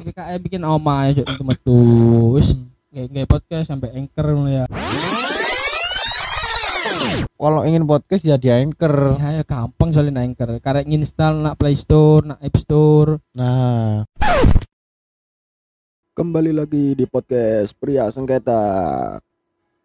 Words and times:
PKM 0.00 0.38
bikin 0.40 0.62
oma 0.62 1.10
ya 1.10 1.24
metu 1.42 1.78
wis 2.34 2.54
nggak 2.90 3.06
nggak 3.10 3.28
podcast 3.28 3.66
sampai 3.68 3.90
anchor 3.94 4.26
ya 4.46 4.64
Kalau 7.40 7.64
ingin 7.64 7.88
podcast 7.88 8.20
jadi 8.20 8.60
anchor. 8.60 9.16
ya, 9.16 9.40
ya 9.40 9.44
gampang 9.48 9.96
soalnya 9.96 10.20
anchor 10.20 10.60
karek 10.60 10.84
nginstal 10.84 11.40
nak 11.40 11.56
Play 11.56 11.72
Store 11.72 12.20
nak 12.22 12.38
App 12.38 12.52
Store 12.54 13.16
Nah. 13.32 14.04
Kembali 16.12 16.52
lagi 16.52 16.92
di 16.92 17.08
podcast 17.08 17.72
Pria 17.80 18.12
Sengketa. 18.12 18.60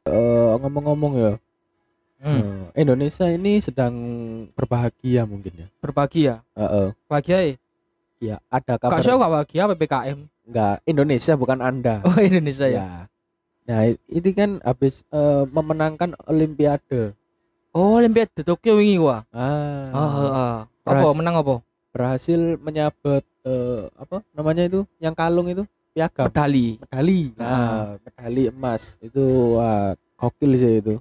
Eh, 0.03 0.51
ngomong-ngomong 0.59 1.13
ya, 1.15 1.31
Hmm. 2.25 2.73
eh, 2.73 2.81
Indonesia 2.81 3.29
ini 3.29 3.61
sedang 3.61 3.93
berbahagia 4.51 5.23
mungkin 5.23 5.53
ya. 5.55 5.67
berbagi 5.77 6.25
ya 6.25 6.41
Heeh. 6.57 6.89
bahagia 7.05 7.37
ya 7.37 7.55
ya, 8.17 8.35
ada 8.49 8.75
kak 8.75 8.89
kabar 8.89 8.99
saya 8.99 9.15
gak 9.15 9.29
bahagia 9.31 9.63
PPKM 9.69 10.17
enggak 10.45 10.75
Indonesia 10.83 11.33
bukan 11.35 11.59
Anda. 11.61 12.01
oh 12.01 12.17
Indonesia 12.19 12.65
ya, 12.65 12.81
ya. 12.81 12.89
Nah, 13.65 13.81
ini 13.89 14.29
kan 14.31 14.57
habis 14.61 15.05
eh, 15.07 15.43
memenangkan 15.47 16.17
Olimpiade. 16.25 17.13
oh 17.71 17.97
Olimpiade 17.97 18.41
Tokyo 18.41 18.75
wingi 18.75 18.97
gua 18.97 19.21
Ah. 19.29 19.93
ah 19.93 20.09
ah, 20.09 20.29
ah. 20.33 20.55
apa 20.83 21.09
menang 21.13 21.37
apa 21.37 21.61
berhasil 21.91 22.57
menyabet 22.57 23.21
eh, 23.43 23.85
apa 23.95 24.25
namanya 24.31 24.65
itu 24.65 24.81
yang 24.97 25.13
kalung 25.13 25.45
itu 25.45 25.61
piagam 25.93 26.25
medali 26.25 26.81
medali 26.81 27.21
Ah. 27.37 27.45
nah 27.45 27.85
medali 28.01 28.43
emas 28.49 28.97
itu 28.99 29.21
wah 29.55 29.93
gokil 30.15 30.51
sih 30.55 30.81
itu 30.81 30.95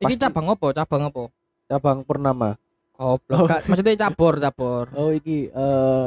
ini 0.00 0.14
cabang 0.16 0.46
apa? 0.50 0.66
Cabang 0.72 1.02
apa? 1.08 1.22
Cabang 1.66 1.98
purnama. 2.02 2.50
Goblok 2.96 3.44
Gak- 3.46 3.68
maksudnya 3.68 4.08
cabur 4.08 4.34
cabur. 4.36 4.84
Oh 4.96 5.12
iki 5.12 5.48
eh 5.48 6.06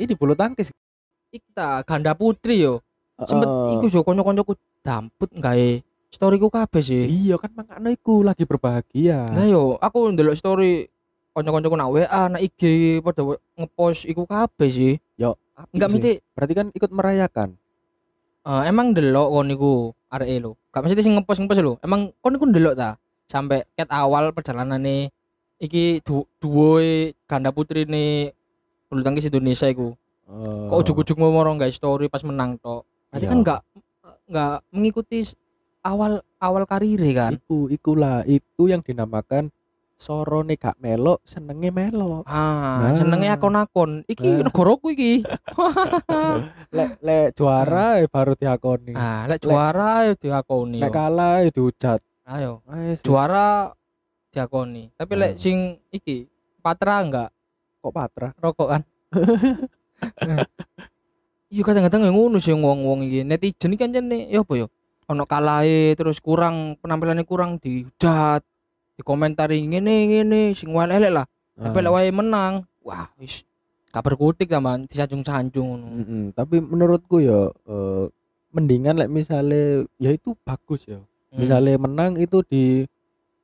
ini 0.00 0.12
bulu 0.16 0.32
tangkis. 0.32 0.72
Kita 1.28 1.84
ganda 1.84 2.12
putri 2.12 2.60
yo. 2.60 2.80
Sempet 3.22 3.46
Eh, 3.46 3.76
iku 3.78 3.86
yo 3.88 4.00
konco-koncoku 4.02 4.56
damput 4.80 5.28
gawe 5.32 5.68
storyku 6.08 6.48
kabeh 6.48 6.80
sih. 6.80 7.04
Iya 7.04 7.36
kan 7.36 7.52
makanya 7.52 7.92
iku 7.92 8.24
lagi 8.24 8.44
berbahagia. 8.44 9.28
Lah 9.28 9.44
yo 9.44 9.76
aku 9.76 10.08
ndelok 10.12 10.34
story 10.34 10.88
konco-koncoku 11.32 11.76
nak 11.76 11.92
WA 11.92 12.22
nak 12.28 12.40
IG 12.40 12.62
pada 13.00 13.20
we- 13.22 13.40
ngepost 13.54 14.08
iku 14.08 14.24
kabeh 14.24 14.68
sih. 14.68 14.92
Yo 15.16 15.36
enggak 15.72 15.88
mesti 15.92 16.10
berarti 16.32 16.54
kan 16.56 16.66
ikut 16.72 16.90
merayakan? 16.90 17.56
Eh, 18.42 18.62
emang 18.66 18.90
delok 18.90 19.28
kon 19.30 19.46
niku 19.46 19.72
areke 20.08 20.36
lho. 20.40 20.52
Gak 20.72 20.80
mesti 20.82 21.04
sing 21.04 21.14
ngepost 21.14 21.38
ngepost 21.38 21.60
lho. 21.60 21.76
Emang 21.78 22.10
kon 22.18 22.32
niku 22.32 22.48
delok 22.48 22.74
ta 22.74 22.96
sampai 23.32 23.64
ket 23.72 23.88
awal 23.88 24.28
perjalanane 24.30 25.08
iki 25.56 26.04
du 26.04 26.28
duwe 26.36 27.16
ganda 27.24 27.48
putri 27.48 27.88
nih 27.88 28.28
bulu 28.86 29.00
tangkis 29.00 29.24
Indonesia 29.24 29.64
iku. 29.66 29.96
Eh, 30.28 30.68
Kok 30.68 30.78
ujug-ujug 30.78 31.16
mau 31.16 31.32
guys 31.56 31.72
story 31.72 32.12
pas 32.12 32.20
menang. 32.20 32.60
Berarti 32.60 33.24
Iya. 33.24 33.30
kan 33.32 33.38
enggak 33.40 33.60
enggak 34.28 34.54
mengikuti 34.68 35.18
s- 35.22 35.36
awal 35.80 36.20
awal 36.38 36.62
karirnya 36.62 37.12
kan. 37.16 37.32
iku 37.34 37.66
ikulah 37.66 38.22
itu 38.24 38.68
yang 38.68 38.80
dinamakan 38.80 39.48
sorone 39.94 40.58
gak 40.58 40.74
melok 40.78 41.22
senenge 41.22 41.70
melok 41.70 42.26
Ah, 42.26 42.90
Nah. 42.90 42.98
senenge 42.98 43.28
akon-akon. 43.30 44.02
Iki 44.04 44.28
Nah. 44.34 44.50
negaraku 44.50 44.92
iki. 44.92 45.22
lek 46.76 46.90
lek 47.00 47.26
juara 47.32 48.00
ya 48.00 48.06
baru 48.08 48.32
diakoni 48.34 48.92
ah, 48.94 49.24
lek 49.26 49.38
juara 49.40 50.08
ya 50.08 50.14
diakoni. 50.14 50.80
lek 50.80 50.90
kalah 50.90 51.44
ya 51.44 51.50
dihujat 51.50 52.00
Ayo, 52.22 52.62
juara 53.02 53.74
diakoni. 54.30 54.94
Tapi 54.94 55.12
lek 55.18 55.32
Ah. 55.34 55.38
sing 55.38 55.58
iki 55.90 56.30
patra 56.62 57.02
enggak? 57.02 57.30
Kok 57.82 57.92
patra? 57.92 58.28
Rokok 58.38 58.68
kan? 58.70 58.82
Iya 61.52 61.68
kadang-kadang 61.68 62.08
yang 62.08 62.16
ngono 62.16 62.40
sih 62.40 62.56
wong-wong 62.56 63.04
iki. 63.04 63.28
Netizen 63.28 63.76
iki 63.76 63.84
kan 63.84 63.92
jane 63.92 64.32
ya 64.32 64.40
apa 64.40 64.56
ya? 64.56 64.66
Ono 65.12 65.28
kalahe 65.28 65.92
terus 65.92 66.16
kurang 66.16 66.80
penampilannya 66.80 67.28
kurang 67.28 67.60
dihujat 67.60 68.40
dikomentari 68.96 69.60
ngene 69.68 70.08
ngene 70.08 70.56
sing 70.56 70.72
elek 70.72 71.12
lah. 71.12 71.28
Tapi 71.60 71.76
lek 71.84 71.92
wae 71.92 72.08
menang 72.08 72.64
wah 72.80 73.12
wis. 73.20 73.44
Gak 73.92 74.00
berkutik 74.00 74.48
taman 74.48 74.88
disanjung-sanjung 74.88 75.66
ngono. 75.68 75.86
Mm-mm, 75.92 76.22
tapi 76.32 76.64
menurutku 76.64 77.20
ya 77.20 77.52
eh, 77.68 78.08
mendingan 78.56 78.96
lek 78.96 79.12
misale 79.12 79.84
ya 80.00 80.08
itu 80.08 80.32
bagus 80.48 80.88
ya 80.88 81.04
Hmm. 81.32 81.40
misalnya 81.40 81.80
menang 81.80 82.20
itu 82.20 82.44
di 82.44 82.84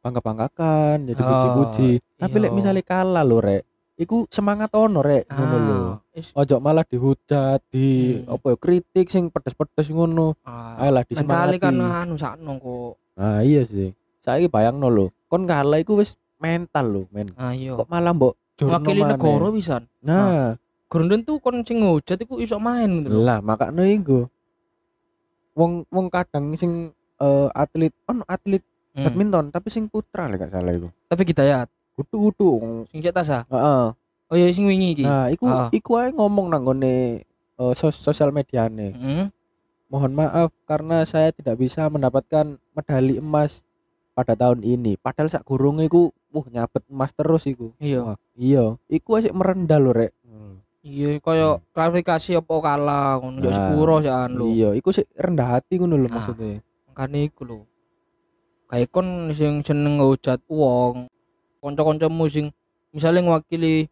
bangga 0.05 0.21
banggakan 0.21 1.09
jadi 1.09 1.21
Oh, 1.21 1.27
puji-puji. 1.27 1.91
Tapi 2.21 2.37
lek 2.37 2.53
iya. 2.53 2.57
misalnya 2.57 2.83
kalah 2.85 3.25
lho 3.25 3.41
rek 3.41 3.65
iku 3.99 4.29
semangat 4.31 4.71
ono 4.77 5.01
rek 5.01 5.25
ngono 5.27 5.57
lho. 5.59 5.79
ah, 5.99 6.39
ojo 6.39 6.57
malah 6.61 6.85
dihujat 6.85 7.65
di 7.73 8.21
Hmm. 8.23 8.37
apa 8.37 8.47
ya 8.53 8.57
kritik 8.61 9.07
sing 9.09 9.33
pedes-pedes 9.33 9.89
ngono. 9.89 10.37
Ah, 10.45 10.85
ayolah 10.85 11.03
mentali 11.03 11.11
disemangati 11.11 11.57
kan 11.59 11.75
anu 11.81 12.15
sakno 12.15 12.53
kok. 12.61 12.93
Nah 13.17 13.41
iya 13.41 13.65
sih. 13.65 13.91
Saiki 14.21 14.53
bayangno 14.53 14.93
lho 14.93 15.07
kon 15.27 15.49
kalah 15.49 15.81
iku 15.81 15.97
wis 15.97 16.15
mental 16.37 16.87
lho 16.93 17.03
men. 17.09 17.33
Ah 17.41 17.57
iya. 17.57 17.73
Kok 17.73 17.89
malah 17.89 18.13
mbok 18.13 18.37
wakili 18.69 19.01
negara 19.01 19.49
bisa 19.49 19.81
nah. 20.05 20.55
Gerundun 20.93 21.25
tuh 21.25 21.41
kon 21.41 21.65
sing 21.65 21.81
ngehujat 21.81 22.21
iku 22.21 22.37
iso 22.37 22.61
main 22.61 23.01
gitu 23.05 23.17
loh 23.17 23.25
lah 23.25 23.39
makanya 23.41 23.83
iku. 23.89 24.29
Wong 25.59 25.89
wong 25.91 26.07
kadang 26.13 26.55
sing 26.55 26.95
eh, 27.19 27.49
atlet 27.53 27.95
on 28.07 28.23
atlet 28.25 28.63
Hmm. 28.89 29.05
badminton 29.05 29.45
tapi 29.49 29.69
sing 29.69 29.87
putra 29.87 30.27
lek 30.27 30.41
gak 30.41 30.51
salah 30.51 30.73
iku. 30.73 30.89
Tapi 31.07 31.23
kita 31.23 31.43
ya 31.43 31.59
kudu 31.95 32.17
kudu 32.29 32.51
sing 32.87 32.99
cetak 32.99 33.23
sa 33.23 33.39
heeh. 33.45 33.87
Oh 34.29 34.35
iya 34.35 34.51
sing 34.51 34.67
wingi 34.67 34.93
iki. 34.93 35.05
Nah 35.05 35.29
iku 35.29 35.47
Ah. 35.47 35.69
iku 35.71 35.97
ae 35.97 36.11
ngomong 36.11 36.47
nang 36.47 36.63
ngone 36.63 37.23
eh, 37.55 37.73
sos- 37.75 37.97
sosial 37.97 38.31
mediane. 38.31 38.91
Heeh. 38.93 39.27
mohon 39.89 40.13
maaf 40.13 40.53
karena 40.63 41.01
saya 41.03 41.33
tidak 41.33 41.57
bisa 41.57 41.87
mendapatkan 41.87 42.45
medali 42.71 43.17
emas 43.17 43.65
pada 44.13 44.35
tahun 44.35 44.61
ini. 44.61 44.95
Padahal 44.95 45.33
sak 45.33 45.43
gurung 45.43 45.81
iku 45.81 46.13
wah 46.29 46.45
nyabet 46.47 46.85
emas 46.87 47.09
terus 47.11 47.47
iku. 47.47 47.73
Iya. 47.79 48.05
Wah, 48.05 48.17
iya. 48.35 48.77
Iku 48.87 49.17
asik 49.17 49.33
merendah 49.33 49.79
lho 49.79 49.93
rek. 49.93 50.13
Iya 50.81 51.19
kaya 51.19 51.49
klarifikasi 51.71 52.37
apa 52.37 52.55
kalah 52.59 53.19
ngono 53.19 53.41
Nah, 53.41 53.51
sepuro 53.51 53.97
jan 53.99 54.31
lho 54.31 54.47
iya 54.47 54.71
iku 54.73 54.89
sik 54.89 55.09
rendah 55.11 55.57
hati 55.57 55.77
ngono 55.77 55.97
lho 55.97 56.05
Nah. 56.05 56.15
maksudnya 56.15 56.61
makane 56.99 57.31
iku 57.31 57.47
lho 57.47 57.61
kayak 58.67 58.91
kon 58.91 59.31
sing 59.31 59.63
seneng 59.63 60.03
ngehujat 60.03 60.43
wong 60.51 61.07
kanca-kancamu 61.63 62.27
sing 62.27 62.51
misalnya 62.91 63.23
ngwakili 63.23 63.87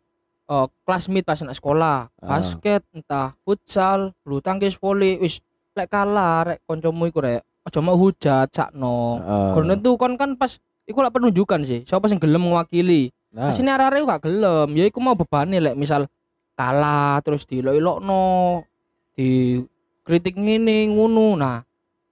eh 0.46 0.66
classmate 0.82 1.22
pas 1.22 1.38
anak 1.38 1.54
sekolah 1.54 2.10
Ah. 2.18 2.26
basket 2.26 2.82
entah 2.90 3.38
futsal 3.46 4.10
bulu 4.26 4.42
tangkis 4.42 4.74
volley 4.74 5.22
wis 5.22 5.38
lek 5.78 5.86
kalah 5.86 6.50
rek 6.50 6.58
kancamu 6.66 7.06
iku 7.06 7.22
rek 7.22 7.46
aja 7.62 7.78
mau 7.78 7.94
hujat 7.94 8.50
sakno 8.50 9.22
Heeh. 9.22 9.50
Karena 9.54 9.74
tuh 9.78 9.94
kon 9.94 10.18
kan 10.18 10.34
pas 10.34 10.58
iku 10.82 10.98
lah 10.98 11.14
penunjukan 11.14 11.62
sih 11.62 11.86
siapa 11.86 12.10
sing 12.10 12.18
gelem 12.18 12.42
mewakili 12.42 13.14
nah 13.30 13.54
Asine 13.54 13.70
arek-arek 13.70 14.02
gak 14.02 14.22
gelem, 14.26 14.68
ya 14.74 14.84
iku 14.90 14.98
mau 14.98 15.14
bebane 15.14 15.62
lek 15.62 15.76
misal 15.78 16.08
kalah 16.56 17.20
terus 17.20 17.44
dilok-ilokno, 17.44 18.64
di 19.12 19.60
kritik 20.00 20.40
ngene 20.40 20.88
ngono. 20.88 21.36
Nah, 21.36 21.60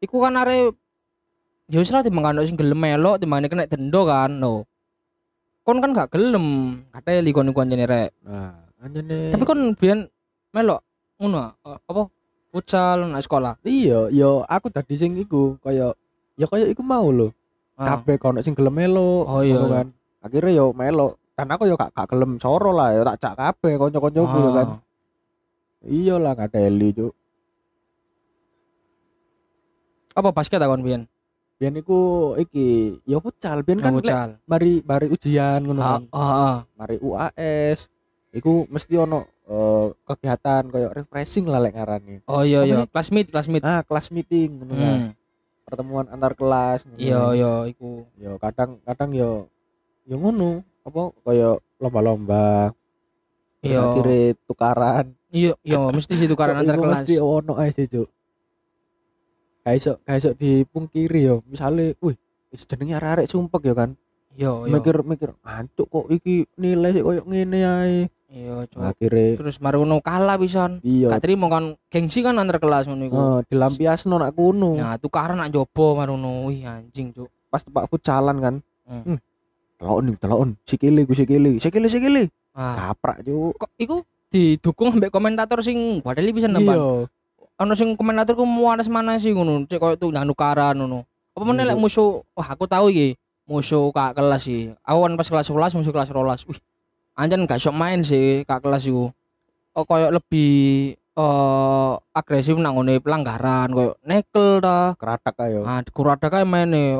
iku 0.04 0.20
kan 0.20 0.36
arek 0.36 0.76
ya 1.66 1.78
wis 1.78 1.90
lah 1.90 2.00
timbang 2.00 2.22
kan 2.22 2.40
sing 2.42 2.54
gelem 2.54 2.76
melok 2.76 3.16
timbang 3.16 3.44
kena 3.44 3.64
denda 3.64 4.00
kan. 4.04 4.30
No. 4.34 4.64
Kon 5.64 5.80
kan 5.80 5.96
gak 5.96 6.12
gelem, 6.12 6.76
kateli 6.92 7.32
kon 7.32 7.48
iku 7.48 7.60
anjene 7.60 7.84
rek. 7.84 8.12
nah 8.20 8.52
anjene 8.78 9.32
Tapi 9.32 9.44
kon 9.44 9.72
biyen 9.72 10.04
melok 10.52 10.84
ngono 11.16 11.56
eh, 11.56 11.78
apa 11.80 12.02
futsal 12.52 13.08
nang 13.08 13.16
sekolah. 13.16 13.56
iya 13.62 14.12
yo 14.12 14.44
aku 14.44 14.68
tadi 14.68 14.92
sing 14.94 15.16
iku 15.16 15.56
kaya 15.58 15.96
ya 16.36 16.44
kaya 16.44 16.68
iku 16.68 16.80
mau 16.80 17.08
lho 17.08 17.32
Ah. 17.74 17.98
kabeh 17.98 18.22
kono 18.22 18.38
sing 18.38 18.54
gelem 18.54 18.70
melo 18.70 19.26
Oh, 19.26 19.42
iya, 19.42 19.58
iya. 19.58 19.66
kan 19.66 19.86
akhirnya 20.22 20.52
yo 20.54 20.70
melo 20.70 21.18
dan 21.34 21.50
aku 21.50 21.66
yo 21.66 21.74
gak, 21.74 21.90
gak 21.90 22.06
gelem 22.06 22.38
soro 22.38 22.70
lah 22.70 22.94
yo 22.94 23.02
tak 23.02 23.18
cak 23.18 23.34
kabeh 23.34 23.74
kanca-kancaku 23.74 24.36
yo 24.38 24.50
kan 24.52 24.66
Ah. 24.68 24.78
iya 25.82 26.14
lah 26.14 26.38
gak 26.38 26.54
teli 26.54 26.94
cuk 26.94 27.10
Apa 30.14 30.30
basket 30.30 30.62
kon 30.62 30.86
biyen? 30.86 31.10
Biyen 31.54 31.76
iku 31.76 32.00
iki 32.36 32.66
yo 33.04 33.18
futsal 33.18 33.60
biyen 33.60 33.78
kan 33.78 33.90
Kan 33.90 33.96
futsal. 33.96 34.28
mari 34.44 34.82
mari 34.82 35.06
ujian 35.06 35.60
ngono 35.62 35.80
kan 35.80 36.02
mari 36.74 36.96
UAS 36.98 37.88
iku 38.30 38.66
mesti 38.66 38.94
ono 38.96 39.22
eh, 39.44 39.86
kegiatan 40.02 40.66
koyo 40.66 40.90
refreshing 40.90 41.46
lah 41.46 41.58
lek 41.58 41.72
ngarani 41.72 42.26
Oh 42.26 42.42
iya 42.42 42.62
iya, 42.62 42.82
sih? 42.82 42.90
classmate, 42.90 43.28
classmate. 43.28 43.62
ah 43.62 43.80
kelas 43.80 44.10
meeting 44.10 44.50
ngono 44.56 44.74
kan 44.74 44.98
Hmm. 45.00 45.10
pertemuan 45.64 46.06
antar 46.06 46.32
kelas. 46.32 46.84
Iya 46.94 47.32
iya 47.32 47.52
iku. 47.64 48.04
yo 48.14 48.36
kadang 48.36 48.76
kadang 48.82 49.10
yo 49.10 49.48
yo 50.04 50.16
ngono 50.16 50.60
apa 50.82 51.02
kaya 51.22 51.56
lomba-lomba 51.78 52.74
Iya. 53.60 53.80
akhirnya 53.80 54.36
tukaran 54.44 55.06
Iya, 55.30 55.56
iya 55.62 55.80
mesti 55.88 56.14
sih 56.14 56.26
tukaran 56.26 56.58
antar 56.60 56.76
kelas. 56.76 57.00
mesti 57.00 57.14
ono 57.16 57.56
ae 57.56 57.70
sih 57.70 57.86
cuk 57.86 58.08
gak 59.64 59.74
iso 59.74 59.92
gak 60.02 60.16
iso 60.16 60.30
dipungkiri 60.32 61.20
yo 61.22 61.40
misale 61.44 61.96
wih 61.98 62.14
jenenge 62.52 62.94
arek-arek 62.94 63.26
sumpek 63.26 63.64
yo 63.64 63.74
kan 63.74 63.96
Yo 64.34 64.62
yo. 64.62 64.68
mikir-mikir 64.68 65.30
ancuk 65.40 65.86
kok 65.86 66.06
iki 66.08 66.44
nilai 66.54 66.90
sih 66.90 67.02
koyo 67.02 67.22
ngene 67.24 67.60
ae 67.62 68.00
Iya, 68.26 68.66
Cuk. 68.66 68.82
akhirnya 68.82 69.38
Terus 69.38 69.62
marono 69.62 70.02
kalah 70.02 70.34
pisan. 70.34 70.82
iya 70.82 71.06
Gak 71.08 71.22
terima 71.22 71.46
kan 71.46 71.78
gengsi 71.86 72.18
kan 72.18 72.34
antar 72.34 72.58
kelas 72.58 72.82
ngono 72.84 73.04
iku. 73.04 73.14
eh, 73.14 73.40
dilampiasno 73.46 74.10
nak 74.12 74.34
kuno 74.34 74.74
Nah, 74.74 74.98
tukaran 74.98 75.38
nak 75.38 75.48
jopo 75.48 75.94
marono. 75.94 76.42
Wih, 76.44 76.66
anjing, 76.66 77.14
Cuk. 77.14 77.30
pas 77.46 77.62
tepak 77.62 77.86
futsalan 77.86 78.36
kan 78.36 78.54
Hmm. 78.84 79.06
hmm. 79.06 79.18
telon 79.76 80.02
nih 80.04 80.16
telon 80.18 80.48
sikili 80.60 81.02
ku 81.02 81.14
sikili 81.14 81.56
sikili 81.56 81.86
sikili 81.86 82.24
Ah, 82.50 82.90
kaprak 82.90 83.22
cuk 83.22 83.54
kok 83.56 83.70
iku 83.76 84.02
didukung 84.28 84.90
ambek 84.92 85.08
komentator 85.08 85.62
sing 85.62 86.02
badali 86.02 86.30
pisan 86.30 86.52
nembang. 86.52 87.06
Iya 87.54 87.62
Ono 87.62 87.72
sing 87.78 87.94
komentator 87.94 88.34
ku 88.34 88.42
manas 88.42 88.90
mana 88.90 89.14
sih 89.18 89.30
ngono, 89.30 89.62
cek 89.70 89.78
koyo 89.78 89.94
tuh 89.94 90.10
nang 90.10 90.26
nukaran 90.26 90.74
ngono. 90.74 91.06
Apa 91.34 91.42
meneh 91.46 91.66
Iya, 91.66 91.74
lek 91.74 91.78
musuh, 91.82 92.22
wah 92.34 92.48
aku 92.50 92.66
tahu 92.66 92.90
iki. 92.90 93.14
Musuh 93.46 93.90
kak 93.94 94.14
kelas 94.18 94.42
sih. 94.46 94.74
Aku 94.82 95.06
kan 95.06 95.14
pas 95.14 95.28
kelas 95.30 95.46
11 95.46 95.76
musuh 95.78 95.92
kelas 95.92 96.08
12. 96.10 96.46
Wih, 96.50 96.58
anjen 97.14 97.46
gak 97.46 97.60
sok 97.62 97.74
main 97.74 98.02
sih 98.02 98.42
kak 98.46 98.62
kelas 98.62 98.86
iku. 98.86 99.10
Oh 99.74 99.84
koyo 99.86 100.10
lebih 100.10 100.94
eh 100.94 101.92
agresif 102.14 102.58
nang 102.58 102.74
ngone 102.74 102.98
pelanggaran 102.98 103.70
koyo 103.70 103.94
nekel 104.02 104.58
ta. 104.58 104.94
keratak 104.98 105.38
ayo 105.46 105.62
Ah, 105.62 105.82
kurada 105.94 106.26
kae 106.30 106.42
mene. 106.46 106.98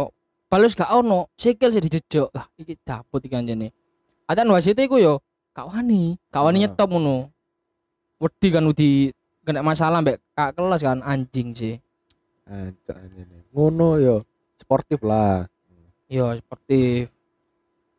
Balas 0.50 0.74
gak 0.78 0.90
ono, 0.94 1.30
sikil 1.34 1.74
sih 1.74 1.82
dijejok. 1.82 2.30
Ah, 2.34 2.46
iki 2.54 2.78
dapet 2.78 3.26
iki 3.26 3.34
anjene. 3.34 3.74
Atan 4.30 4.50
wasit 4.54 4.78
iku 4.78 4.98
yo 5.02 5.18
gak 5.54 5.66
wani, 5.66 6.14
gak 6.30 6.42
wani 6.46 6.62
Ah. 6.62 6.70
nyetop 6.70 6.90
ngono. 6.94 7.30
Wedi 8.22 8.48
kan 8.54 8.66
wedi 8.66 9.10
kena 9.44 9.60
masalah 9.60 10.00
mbek 10.00 10.18
kak 10.32 10.56
kelas 10.56 10.80
kan 10.80 10.98
anjing 11.04 11.52
sih. 11.52 11.76
anjene 12.48 13.44
ngono 13.52 13.96
yo 13.96 14.16
sportif 14.56 15.00
lah 15.00 15.44
Yo 16.04 16.36
seperti 16.36 17.08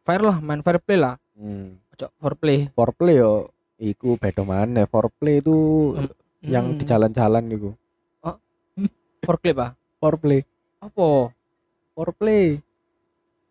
fair 0.05 0.21
lah, 0.21 0.37
main 0.37 0.61
fair 0.61 0.77
play 0.77 0.97
lah. 0.97 1.17
hmm. 1.33 1.81
Ojo 1.95 2.07
foreplay. 2.19 2.69
foreplay 2.71 3.17
yo 3.17 3.49
iku 3.77 4.15
beda 4.15 4.43
mana 4.43 4.83
foreplay 4.85 5.39
itu 5.39 5.55
Hmm. 5.95 6.11
yang 6.45 6.65
Hmm, 6.73 6.77
di 6.77 6.83
jalan-jalan 6.85 7.43
iku 7.49 7.71
foreplay 9.25 9.53
Pak. 9.57 9.71
foreplay 9.97 10.41
Apa? 10.77 11.33
foreplay 11.97 12.61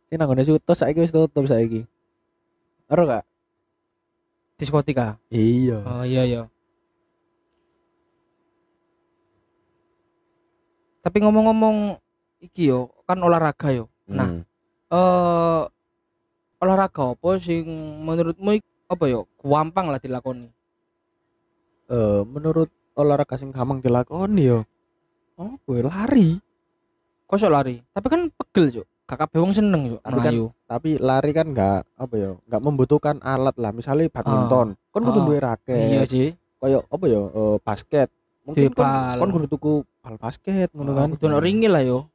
sing 0.07 0.23
ngene 0.23 0.47
sutos 0.47 0.79
saiki 0.79 1.03
wis 1.03 1.11
tutup 1.11 1.51
saiki 1.51 1.83
ora 2.87 3.03
gak 3.19 3.25
Diskotika. 4.55 5.19
iya 5.35 5.83
Oh 5.83 6.07
iya 6.07 6.23
iya. 6.23 6.43
Tapi 11.05 11.21
ngomong-ngomong 11.21 12.01
iki 12.41 12.73
yo, 12.73 12.89
kan 13.05 13.21
olahraga 13.21 13.69
yo. 13.77 13.93
Nah, 14.09 14.29
Hmm. 14.33 14.43
eh 14.89 15.63
olahraga 16.65 17.13
apa 17.13 17.29
sing 17.37 17.69
menurutmu 18.01 18.57
apa 18.89 19.05
yo 19.05 19.29
gampang 19.37 19.93
lah 19.93 20.01
dilakoni? 20.01 20.49
Eh 21.93 22.23
menurut 22.25 22.73
olahraga 22.97 23.37
sing 23.37 23.53
gampang 23.53 23.85
dilakoni 23.85 24.49
yo 24.49 24.65
oh 25.37 25.61
gue 25.67 25.85
lari. 25.85 26.41
Kosok 27.29 27.51
lari? 27.53 27.77
Tapi 27.93 28.07
kan 28.09 28.21
pegel 28.33 28.81
cuk. 28.81 28.87
Kakak 29.05 29.37
bewong 29.37 29.53
seneng 29.53 29.93
cuk 29.93 30.01
Tapi 30.01 30.21
kan 30.25 30.35
tapi 30.65 30.91
lari 30.97 31.31
kan 31.37 31.53
nggak 31.53 31.81
apa 32.01 32.15
ya 32.17 32.31
nggak 32.49 32.63
membutuhkan 32.65 33.17
alat 33.21 33.57
lah. 33.61 33.73
Misalnya 33.77 34.09
badminton 34.09 34.73
kan 34.73 35.01
kudu 35.05 35.21
Ah. 35.21 35.25
duwe 35.27 35.37
iya 35.37 35.45
raket 35.45 36.09
sih. 36.09 36.29
Kayak 36.61 36.83
apa 36.89 37.05
ya 37.05 37.21
eh, 37.29 37.57
basket 37.61 38.09
mungkin 38.45 38.71
kan 38.77 39.17
kan 39.17 39.29
kudu 39.33 39.49
tuku 39.49 39.73
bal 40.05 40.17
basket 40.21 40.69
ngono 40.77 40.93
kan? 40.93 41.09
kudu 41.17 41.25
ono 41.33 41.41
ringi 41.41 41.69
lah 41.69 41.81
yo. 41.81 42.09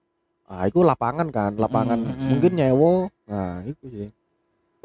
Ah 0.49 0.65
itu 0.65 0.81
lapangan 0.81 1.29
kan 1.29 1.57
lapangan. 1.57 1.97
Mm, 1.97 2.09
mm, 2.09 2.17
mm. 2.17 2.27
mungkin 2.29 2.51
nyewo 2.57 2.91
nah 3.25 3.61
itu 3.65 3.85
sih. 3.89 4.09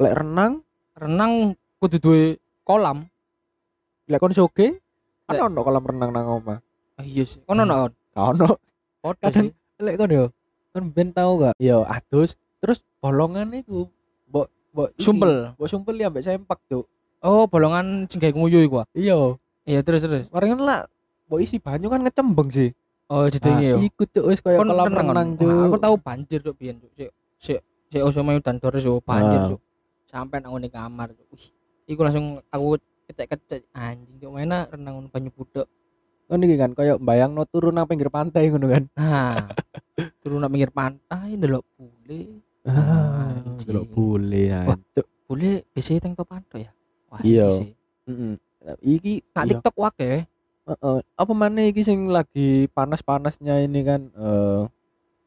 Lek 0.01 0.13
renang? 0.13 0.61
Renang 0.97 1.53
kudu 1.77 1.97
duwe 2.01 2.23
kolam. 2.65 3.05
Lek 4.09 4.21
kon 4.21 4.33
soge 4.33 4.77
kan 5.25 5.33
Lek- 5.37 5.45
ono 5.45 5.59
kolam 5.61 5.85
renang 5.85 6.09
nang 6.13 6.25
omah. 6.41 6.59
Ah, 6.97 7.05
iya 7.05 7.25
sih. 7.25 7.41
Ono 7.45 7.61
kon 7.61 7.93
Gak 7.93 8.25
ono. 8.35 8.49
Kadang- 9.21 9.53
lek 9.81 9.95
kon 10.01 10.11
yo 10.11 10.25
kan 10.73 10.83
ben 10.91 11.09
tau 11.13 11.37
gak? 11.39 11.53
Yo 11.61 11.85
adus. 11.85 12.37
Terus 12.57 12.81
bolongan 12.97 13.53
itu 13.53 13.85
mbok 14.29 14.49
mbok 14.73 14.89
sumpel. 14.97 15.53
mbok 15.53 15.69
sumpel 15.69 15.95
ya 16.01 16.09
mbak 16.09 16.25
sempak 16.25 16.57
tuh 16.65 16.89
oh 17.25 17.45
bolongan 17.49 18.05
sing 18.05 18.21
gawe 18.21 18.33
nguyu 18.33 18.65
iku 18.65 18.85
ah. 18.85 18.87
iya. 18.93 19.37
Iya 19.65 19.81
terus 19.81 20.05
terus. 20.05 20.29
Kan 20.29 20.61
lah 20.61 20.85
mbok 21.25 21.39
isi 21.41 21.57
banyu 21.57 21.87
kan 21.89 22.01
ngecembeng 22.05 22.49
sih. 22.53 22.69
Oh 23.05 23.29
jedenge 23.29 23.65
yo 23.69 23.77
ikut 23.81 24.09
tuh 24.09 24.25
wis 24.29 24.41
koyo 24.41 24.61
kon 24.61 24.69
kolam 24.69 24.89
renang 24.89 25.29
tuh 25.37 25.49
aku 25.69 25.77
tahu 25.77 25.95
banjir 26.01 26.39
cuk 26.41 26.57
biyen 26.57 26.81
cuk. 26.81 26.89
Sik 26.97 27.11
sik 27.37 27.59
sik 27.93 28.01
oso 28.01 28.21
mayu 28.25 28.41
dan 28.41 28.57
Doris 28.57 28.85
yo 28.85 28.97
banjir 29.01 29.53
cuk. 29.53 29.61
Sampai 30.09 30.41
nang 30.41 30.57
ngene 30.57 30.69
kamar 30.73 31.13
cuk. 31.13 31.27
Wih, 31.33 31.45
iku 31.89 32.01
langsung 32.01 32.41
aku 32.49 32.81
ketek-ketek 33.09 33.61
anjing 33.73 34.17
cuk 34.21 34.31
main 34.33 34.49
renang 34.49 35.09
banyu 35.09 35.29
budek 35.33 35.69
kan 36.25 36.41
iki 36.41 36.57
kan 36.57 36.73
koyo 36.73 36.97
bayangno 36.97 37.45
turun 37.45 37.77
nang 37.77 37.85
pinggir 37.85 38.09
pantai 38.09 38.49
ngono 38.49 38.65
kan. 38.65 38.83
Nah, 38.97 39.53
turun 40.25 40.41
nang 40.41 40.49
pinggir 40.49 40.73
pantai 40.73 41.37
ndelok 41.37 41.61
bule. 41.77 42.41
ah 42.65 43.37
Anjing. 43.37 43.69
delok 43.69 43.85
bule 43.93 44.43
Wah. 44.49 44.73
ancuk 44.73 45.05
Bule 45.25 45.65
biasanya 45.73 46.05
tank 46.05 46.17
top 46.17 46.29
ya. 46.57 46.69
Wah, 47.09 47.21
Iya. 47.21 47.49
heeh 48.09 48.37
iki 48.81 49.21
Nah, 49.37 49.45
iya, 49.45 49.57
TikTok 49.57 49.75
wake 49.77 50.25
heeh. 50.65 50.97
apa 51.15 51.33
mana 51.33 51.61
iki 51.63 51.81
sing 51.81 52.07
lagi 52.07 52.49
panas-panasnya 52.71 53.61
ini 53.61 53.81
kan 53.81 54.01
eh 54.11 54.61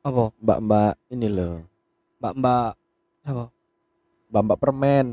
apa? 0.02 0.30
mbak-mbak 0.36 0.94
ini 1.08 1.28
loh 1.28 1.62
Mbak-mbak 2.18 2.74
apa? 3.24 3.44
mbak-mbak 4.28 4.58
permen 4.58 5.06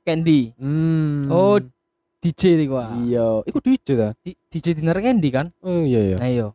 Candy. 0.00 0.56
hmm 0.56 1.28
Oh, 1.28 1.60
DJ 2.20 2.56
iku 2.58 2.76
ah. 2.76 2.92
iya 2.98 3.44
iku 3.44 3.58
DJ 3.58 3.86
ta 3.94 4.08
Di- 4.18 4.36
DJ 4.48 4.74
dinner 4.74 4.96
Candy 4.96 5.28
kan? 5.28 5.52
oh 5.60 5.82
iya 5.82 6.00
iya 6.02 6.16
Nah, 6.16 6.28
iya. 6.28 6.46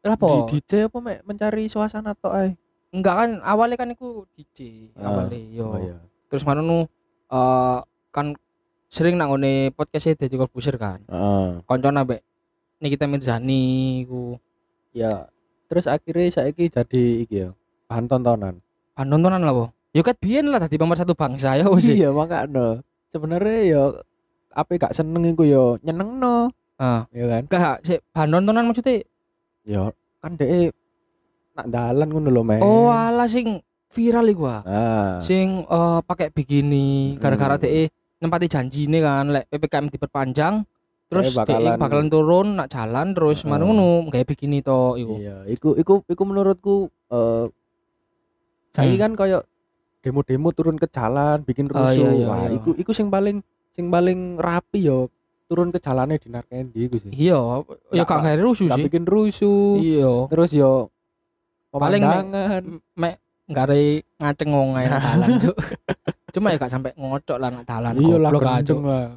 Kenapa? 0.00 0.26
di 0.46 0.60
DJ 0.60 0.86
apa 0.86 0.98
mek 1.00 1.18
mencari 1.24 1.64
suasana 1.66 2.14
tok 2.14 2.34
ae 2.34 2.50
Enggak 2.90 3.14
kan 3.16 3.30
awalnya 3.42 3.74
kan 3.74 3.90
iku 3.90 4.22
DJ 4.30 4.90
Ah, 4.94 5.10
awalnya 5.10 5.38
yo. 5.50 5.66
oh 5.66 5.78
iya 5.80 5.96
Terus 6.28 6.42
ngono 6.42 6.86
eh 7.28 7.78
kan 8.10 8.26
sering 8.94 9.18
nang 9.18 9.34
ngone 9.34 9.74
podcast 9.74 10.06
e 10.06 10.14
dadi 10.14 10.38
Corbuzier 10.38 10.78
kan. 10.78 11.02
heeh 11.10 11.66
Koncone 11.66 11.98
ambek 11.98 12.20
Nikita 12.78 13.10
Mirzani 13.10 13.62
iku 14.06 14.38
ya 14.94 15.26
terus 15.66 15.90
akhirnya 15.90 16.30
saiki 16.30 16.70
jadi 16.70 17.02
iki 17.26 17.36
ya 17.42 17.50
bahan 17.90 18.06
tontonan 18.06 18.62
bahan 18.94 19.08
nontonan 19.10 19.42
lah, 19.42 19.50
po. 19.50 19.64
Ya 19.90 20.06
kat 20.06 20.22
biyen 20.22 20.46
lah 20.46 20.62
tadi 20.62 20.78
pemersatu 20.78 21.18
bangsa 21.18 21.58
ya 21.58 21.66
wis. 21.66 21.90
iya 21.90 22.14
makanya 22.14 22.78
sebenarnya 23.10 23.58
ya 23.66 23.82
apa 24.54 24.70
gak 24.78 24.94
seneng 24.94 25.26
iku 25.26 25.42
ya 25.42 25.64
nyeneng 25.82 26.22
no 26.22 26.54
Ah. 26.74 27.06
ya 27.14 27.26
kan 27.30 27.42
Enggak, 27.46 27.76
sik 27.82 27.98
bahan 28.14 28.30
nontonan 28.30 28.66
maksudnya 28.66 29.02
ya 29.62 29.90
kan 30.22 30.34
deh 30.34 30.70
nak 31.54 31.66
dalan 31.70 32.08
ngono 32.10 32.30
lho 32.30 32.42
men 32.42 32.62
oh 32.62 32.90
ala 32.90 33.26
sing 33.26 33.58
viral 33.90 34.26
iku 34.26 34.46
ah. 34.46 34.62
ah 34.62 35.12
Sing 35.18 35.62
eh 35.62 35.98
pakai 36.02 36.30
bikini 36.30 37.18
gara-gara 37.18 37.58
Hmm. 37.58 37.90
Nempati 38.24 38.48
janjine 38.48 38.98
kan 38.98 39.28
lek 39.28 39.44
PPKM 39.46 39.86
diperpanjang 39.86 40.64
terus 41.04 41.28
DE 41.28 41.36
bakalan, 41.36 41.76
bakalan- 41.76 41.78
bakalan 41.78 42.08
turun 42.08 42.46
nak 42.56 42.68
jalan 42.68 43.12
terus 43.12 43.44
uh. 43.44 43.52
ngono 43.52 44.08
gawe 44.08 44.24
bikini 44.24 44.58
to 44.58 44.96
iku. 44.96 45.14
iya 45.14 45.44
iku 45.46 45.76
iku 45.76 46.00
iku 46.02 46.22
menurutku 46.24 46.76
eh 47.06 47.46
saiki 48.72 48.96
Hmm. 48.96 49.02
kan 49.04 49.12
koyo 49.14 49.38
demo-demo 50.00 50.48
turun 50.50 50.74
ke 50.74 50.88
jalan 50.88 51.40
bikin 51.42 51.68
Oh, 51.68 51.76
rusuh 51.78 52.00
iya, 52.02 52.10
iya, 52.14 52.26
wah 52.26 52.42
iya. 52.42 52.56
iku 52.56 52.70
iku 52.74 52.90
sing 52.90 53.08
paling 53.08 53.44
sing 53.70 53.88
paling 53.88 54.36
rapi 54.36 54.80
yo 54.82 55.12
turun 55.44 55.68
ke 55.68 55.76
jalannya 55.76 56.16
di 56.16 56.28
Narkendi 56.28 56.80
iku 56.82 56.96
sih 56.98 57.12
Iya, 57.12 57.40
ya 57.90 58.02
gak 58.02 58.24
rusuh 58.38 58.66
sih. 58.66 58.82
bikin 58.82 59.04
rusuh 59.04 59.76
Iya. 59.78 60.26
terus 60.26 60.50
yo 60.50 60.88
Paling 61.70 62.00
mek- 62.00 62.24
pemandangan 62.24 62.62
Mek 63.44 63.52
ngare 63.52 63.80
ngaceng 64.16 64.50
wong 64.56 64.70
ae 64.72 64.88
dalan, 64.88 65.28
Cuk. 65.44 65.56
Cuma 66.32 66.48
ya 66.50 66.56
gak 66.56 66.72
sampai 66.72 66.96
ngocok 66.96 67.36
lah 67.36 67.52
nak 67.52 67.64
dalan 67.68 67.92
iya 68.00 68.16
lah 68.16 68.32
lah 68.32 68.58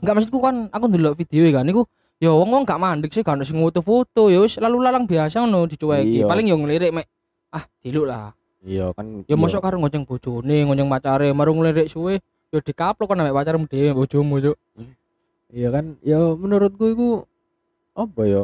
Enggak 0.03 0.13
maksudku 0.13 0.38
kan 0.43 0.67
aku 0.69 0.86
ndelok 0.91 1.15
video 1.17 1.48
kan 1.50 1.63
niku 1.65 1.88
ya 2.19 2.29
wong 2.29 2.51
wong 2.51 2.63
gak 2.67 2.77
mandek 2.77 3.10
sih 3.10 3.24
kan 3.24 3.39
sing 3.41 3.57
foto-foto 3.57 4.27
ya 4.29 4.43
wis 4.43 4.60
lalu 4.60 4.84
lalang 4.84 5.07
biasa 5.07 5.41
ngono 5.41 5.65
dicueki. 5.65 6.22
Iya. 6.22 6.25
Paling 6.27 6.46
yo 6.51 6.55
ngelirik 6.60 6.91
mek 6.91 7.07
ah 7.55 7.63
diluk 7.81 8.05
lah. 8.05 8.36
iya 8.67 8.91
kan 8.91 9.24
Ya 9.25 9.34
iya. 9.34 9.36
mosok 9.39 9.63
karo 9.63 9.79
ngoceng 9.79 10.03
bojone, 10.03 10.67
ngoceng 10.67 10.91
pacare, 10.91 11.31
maru 11.31 11.55
ngelirik 11.55 11.88
suwe 11.88 12.19
yo 12.51 12.60
dikaplok 12.60 13.07
kan 13.07 13.24
ambek 13.24 13.31
pacarmu 13.34 13.65
dhewe 13.65 13.96
bojomu 13.96 14.43
cuk. 14.43 14.57
iya 15.55 15.72
kan 15.72 15.96
ya 16.03 16.19
menurutku 16.36 16.84
iku 16.91 17.10
apa 17.96 18.22
ya 18.27 18.43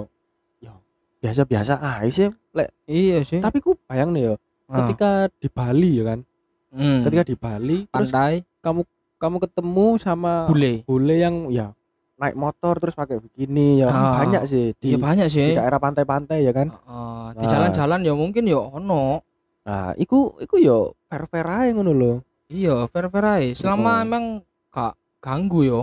ya 0.64 0.72
biasa-biasa 1.20 1.76
aja 1.78 2.08
sih 2.10 2.30
lek 2.56 2.72
Iya 2.88 3.20
sih. 3.28 3.44
tapi 3.44 3.60
ku 3.60 3.76
bayang 3.86 4.16
nih 4.16 4.32
ya 4.32 4.34
Ah. 4.34 4.40
Ketika 4.74 5.10
di 5.32 5.48
Bali 5.48 5.92
ya 5.96 6.06
kan 6.06 6.20
Hmm. 6.70 7.06
ketika 7.06 7.24
di 7.24 7.36
Bali 7.36 7.78
terus 7.86 8.10
pantai 8.10 8.42
kamu 9.20 9.38
ketemu 9.40 9.88
sama 9.98 10.46
bule. 10.46 10.82
bule 10.84 11.16
yang 11.16 11.48
ya 11.48 11.70
naik 12.16 12.34
motor 12.34 12.76
terus 12.76 12.94
pakai 12.94 13.20
bikini 13.20 13.80
ya 13.80 13.88
Ah. 13.88 14.20
banyak 14.20 14.44
sih 14.46 14.74
di, 14.76 14.92
Iya 14.92 14.98
banyak 14.98 15.28
di 15.28 15.34
sih. 15.34 15.50
daerah 15.54 15.78
pantai-pantai 15.78 16.42
ya 16.42 16.52
kan 16.52 16.68
Heeh, 16.68 17.26
di 17.36 17.46
Nah. 17.46 17.52
jalan-jalan 17.52 18.00
ya 18.02 18.14
mungkin 18.14 18.44
ya 18.44 18.60
ono. 18.60 19.22
nah 19.64 19.96
iku 19.96 20.36
iku 20.38 20.56
yo 20.58 20.78
fair 21.06 21.24
fair 21.26 21.46
aja 21.46 21.72
ngono 21.72 21.92
loh 21.92 22.18
Iya, 22.46 22.86
fair-fair 22.86 23.26
ae. 23.32 23.48
Selama 23.54 23.98
Oh. 23.98 24.04
emang 24.04 24.24
gak 24.70 24.94
ganggu 25.18 25.64
yo. 25.64 25.82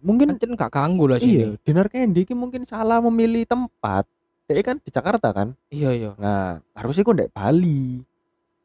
Mungkin 0.00 0.32
Pancen 0.32 0.56
gak 0.56 0.72
ganggu 0.72 1.04
lah 1.04 1.20
iya, 1.20 1.52
sini. 1.52 1.60
dinner 1.60 1.86
candy 1.86 2.24
ki 2.24 2.32
mungkin 2.32 2.64
salah 2.64 3.02
memilih 3.02 3.44
tempat. 3.44 4.08
Dia 4.48 4.64
kan 4.64 4.80
di 4.80 4.88
Jakarta 4.88 5.28
kan. 5.30 5.52
Iya, 5.68 5.90
iya. 5.92 6.10
Nah, 6.16 6.56
harusnya 6.72 7.04
kok 7.04 7.12
ndek 7.12 7.30
Bali. 7.30 8.00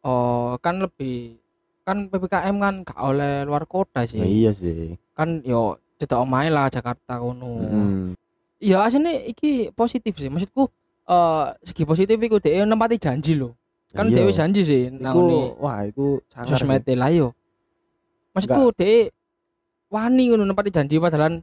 Oh, 0.06 0.54
kan 0.62 0.78
lebih 0.78 1.42
kan 1.82 2.06
PPKM 2.10 2.56
kan 2.62 2.76
gak 2.86 3.00
oleh 3.02 3.42
luar 3.42 3.66
kota 3.66 4.06
sih. 4.06 4.22
Ya, 4.22 4.26
iya 4.30 4.52
sih. 4.54 4.94
Kan 5.18 5.42
yo 5.42 5.82
cedak 5.98 6.22
omahe 6.22 6.54
lah 6.54 6.70
Jakarta 6.70 7.18
kono. 7.18 7.62
Mm. 7.66 8.14
Iya, 8.62 8.86
asline 8.86 9.26
iki 9.26 9.74
positif 9.74 10.18
sih. 10.22 10.30
Maksudku 10.30 10.70
eh 11.06 11.46
segi 11.66 11.84
positif 11.86 12.18
iku 12.18 12.38
dhek 12.38 12.66
nempati 12.66 13.02
janji 13.02 13.34
lho. 13.34 13.54
Kan 13.94 14.10
Iya. 14.14 14.22
dhewe 14.22 14.32
janji 14.34 14.62
sih 14.62 14.84
nang 14.94 15.14
Iku, 15.16 15.22
ngene 15.26 15.42
wah, 15.58 15.80
iku 15.90 16.06
sosmed 16.30 16.86
lah 16.98 17.10
yo. 17.10 17.28
Maksudku 18.34 18.74
dhek 18.78 19.10
wani 19.90 20.30
ngono 20.30 20.44
nempati 20.46 20.70
janji 20.74 21.02
padahal 21.02 21.42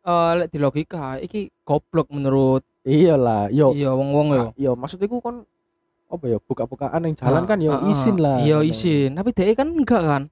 eh 0.00 0.32
lek 0.40 0.48
di 0.50 0.58
logika 0.58 1.18
iki 1.20 1.50
goblok 1.62 2.08
menurut 2.10 2.64
Iyalah, 2.80 3.52
yo. 3.52 3.76
iya 3.76 3.92
wong-wong 3.92 4.28
yo. 4.32 4.40
Kak, 4.40 4.52
Yo, 4.56 4.70
maksudnya 4.72 5.04
iku 5.04 5.20
kon 5.20 5.44
apa 6.10 6.24
ya 6.26 6.38
buka-bukaan 6.42 7.06
yang 7.06 7.14
jalan 7.14 7.42
Ah, 7.42 7.48
kan 7.48 7.58
yo 7.62 7.70
ah, 7.70 7.78
ah. 7.80 7.90
izin 7.94 8.16
lah. 8.18 8.36
Iya 8.42 8.58
izin, 8.66 9.14
tapi 9.14 9.30
dhek 9.30 9.54
kan 9.54 9.70
enggak 9.70 10.02
kan. 10.02 10.22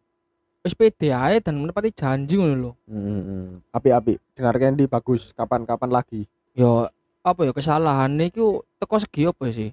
Pede 0.69 1.09
ae 1.09 1.41
dan 1.41 1.57
menepati 1.65 1.89
janji 1.97 2.37
ngono 2.37 2.55
lho. 2.61 2.73
Hmm, 2.85 3.65
api-api. 3.73 4.21
Dinar 4.37 4.53
candy 4.61 4.85
bagus. 4.85 5.33
Kapan-kapan 5.33 5.89
lagi. 5.89 6.29
Yo 6.53 6.85
apa 7.25 7.41
ya 7.41 7.57
kesalahan 7.57 8.13
iku 8.21 8.61
teko 8.77 9.01
segi 9.01 9.25
apa 9.25 9.49
sih? 9.49 9.73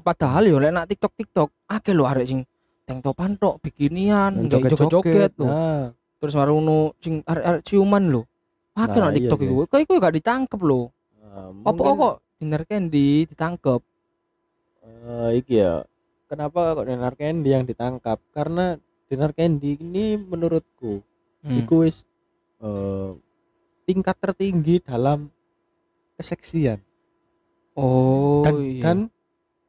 Padahal 0.00 0.48
yo 0.48 0.56
lek 0.56 0.72
nak 0.72 0.88
TikTok 0.88 1.12
TikTok 1.12 1.48
akeh 1.68 1.92
lho 1.92 2.08
arek 2.08 2.24
sing 2.24 2.40
tank 2.88 3.04
topan 3.04 3.36
tok 3.36 3.60
bikinian, 3.60 4.48
joget-joget 4.48 5.36
lho. 5.36 5.44
Nah, 5.44 5.92
Terus 6.16 6.32
marono 6.32 6.96
sing 6.96 7.20
arek-arek 7.28 7.60
ciuman 7.60 8.08
lho. 8.08 8.22
Akeh 8.72 9.04
Nah, 9.04 9.12
nak 9.12 9.12
iya 9.12 9.28
TikTok 9.28 9.40
sih. 9.42 9.46
iku. 9.52 9.56
Kok 9.68 9.80
iku 9.84 9.92
gak 10.00 10.16
ditangkep 10.16 10.60
lho. 10.64 10.88
Apa 11.60 11.80
kok 11.92 12.14
dinner 12.40 12.62
candy 12.64 13.28
ditangkep? 13.28 13.80
Eh, 14.82 15.30
iki 15.38 15.62
ya. 15.62 15.86
Kenapa 16.26 16.74
kok 16.78 16.88
dinar 16.88 17.14
candy 17.14 17.52
yang 17.52 17.64
ditangkap? 17.68 18.18
Karena 18.32 18.76
dinar 19.06 19.36
candy 19.36 19.76
ini 19.76 20.16
menurutku 20.16 21.04
Hmm. 21.42 21.58
iku 21.58 21.82
wis 21.82 22.06
eh, 22.62 23.10
tingkat 23.82 24.14
tertinggi 24.22 24.78
dalam 24.78 25.26
keseksian. 26.14 26.78
Oh 27.74 28.46
dan 28.46 28.54
iya. 28.62 28.82
dan 28.84 28.98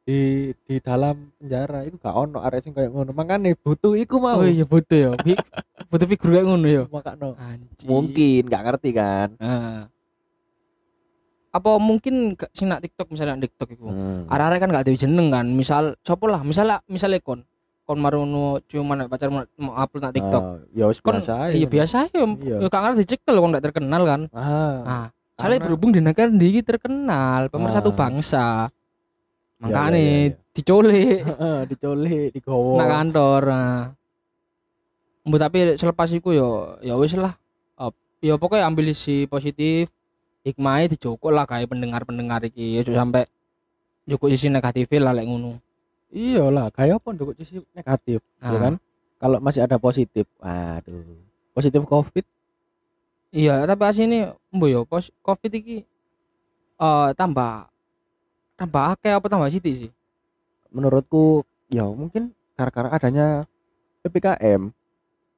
di 0.04 0.52
di 0.68 0.76
dalam 0.78 1.32
penjara 1.40 1.82
itu 1.88 1.96
gak 1.98 2.14
ono 2.14 2.38
arek 2.44 2.62
sing 2.62 2.72
kayak 2.76 2.94
ngono. 2.94 3.10
Makane 3.10 3.56
butuh 3.58 3.98
iku 3.98 4.22
mau. 4.22 4.38
Oh 4.38 4.46
iya 4.46 4.62
butuh 4.62 4.98
ya. 4.98 5.10
Butuh 5.90 6.10
figur 6.10 6.34
kayak 6.34 6.46
ngono 6.46 6.66
ya. 6.68 6.82
Anjir. 6.90 7.86
Mungkin 7.86 8.42
gak 8.46 8.62
ngerti 8.66 8.90
kan. 8.94 9.28
Nah. 9.40 9.93
Apa 11.54 11.78
mungkin 11.78 12.34
gak 12.34 12.50
sing 12.50 12.66
nak 12.66 12.82
TikTok 12.82 13.14
misalnya 13.14 13.38
nak 13.38 13.46
TikTok 13.46 13.68
iku. 13.78 13.86
Hmm. 13.86 14.26
Arek-arek 14.26 14.58
kan 14.58 14.68
gak 14.74 14.84
ada 14.84 14.92
jeneng 14.98 15.30
kan. 15.30 15.46
Misal 15.46 15.94
sopo 16.02 16.26
lah, 16.26 16.42
misal 16.42 16.82
misale 16.90 17.22
kon 17.22 17.46
kon 17.84 18.00
marono 18.00 18.64
cuma 18.64 18.96
nek 18.96 19.12
pacar 19.12 19.28
mau 19.30 19.44
mau 19.60 19.76
upload 19.78 20.02
nak 20.02 20.14
TikTok. 20.18 20.42
Ah, 20.42 20.56
ya 20.74 20.84
wis 20.90 20.98
Kon 20.98 21.20
biasa 21.20 21.54
iya 21.54 21.66
biasa 21.68 21.96
ya. 22.10 22.26
Ya 22.58 22.66
gak 22.66 22.82
ngerti 22.82 22.98
dicekel 23.06 23.38
kon 23.38 23.54
gak 23.54 23.64
terkenal 23.70 24.02
kan. 24.02 24.20
Ah. 24.34 24.76
Nah, 24.82 25.06
soalnya 25.38 25.62
berhubung 25.62 25.94
di 25.94 26.02
negara 26.02 26.32
iki 26.32 26.64
terkenal, 26.66 27.46
pemersatu 27.52 27.94
Ah. 27.94 27.96
bangsa. 27.96 28.46
Ya, 28.66 29.70
Makanya 29.70 29.94
ya, 29.94 30.02
ya, 30.02 30.10
ya. 30.10 30.30
diculik 30.50 31.18
Heeh, 31.22 31.58
diculik, 31.70 32.26
digowo. 32.34 32.82
nak 32.82 32.88
kantor. 32.90 33.42
Nah. 33.46 35.38
Tapi 35.38 35.78
selepas 35.78 36.08
iku 36.10 36.34
yo 36.34 36.48
ya 36.82 36.98
wis 36.98 37.14
lah. 37.14 37.38
Ya 38.24 38.40
pokoknya 38.40 38.64
ambil 38.64 38.88
isi 38.88 39.28
positif, 39.28 39.92
hikmahnya 40.44 40.92
dijokok 40.94 41.30
lah 41.32 41.48
kayak 41.48 41.72
pendengar-pendengar 41.72 42.44
iki 42.44 42.78
ya 42.78 42.82
sampai 42.84 43.24
joko 44.04 44.28
isi 44.28 44.52
negatif 44.52 44.92
lah 45.00 45.16
lek 45.16 45.24
ngono. 45.24 45.56
Iya 46.14 46.46
lah, 46.52 46.70
kayak 46.70 47.02
apa 47.02 47.08
nduk 47.10 47.34
sisi 47.34 47.58
negatif, 47.74 48.22
ya 48.38 48.54
Ah. 48.54 48.60
kan? 48.70 48.74
Kalau 49.18 49.38
masih 49.42 49.66
ada 49.66 49.80
positif, 49.82 50.28
waduh. 50.38 51.02
Positif 51.50 51.82
Covid, 51.82 52.22
Iya, 53.34 53.66
tapi 53.66 53.82
asini 53.82 54.30
mbok 54.54 54.68
yo 54.70 54.80
pos 54.86 55.10
Covid 55.18 55.50
iki 55.50 55.82
eh 56.78 57.08
tambah 57.18 57.66
tambah 58.54 58.94
akeh 58.94 59.10
apa 59.10 59.26
tambah 59.26 59.50
sithik 59.50 59.74
sih? 59.74 59.90
menurutku 60.70 61.42
ya 61.66 61.82
mungkin 61.86 62.30
gara-gara 62.54 62.90
adanya 62.94 63.42
PPKM. 64.02 64.70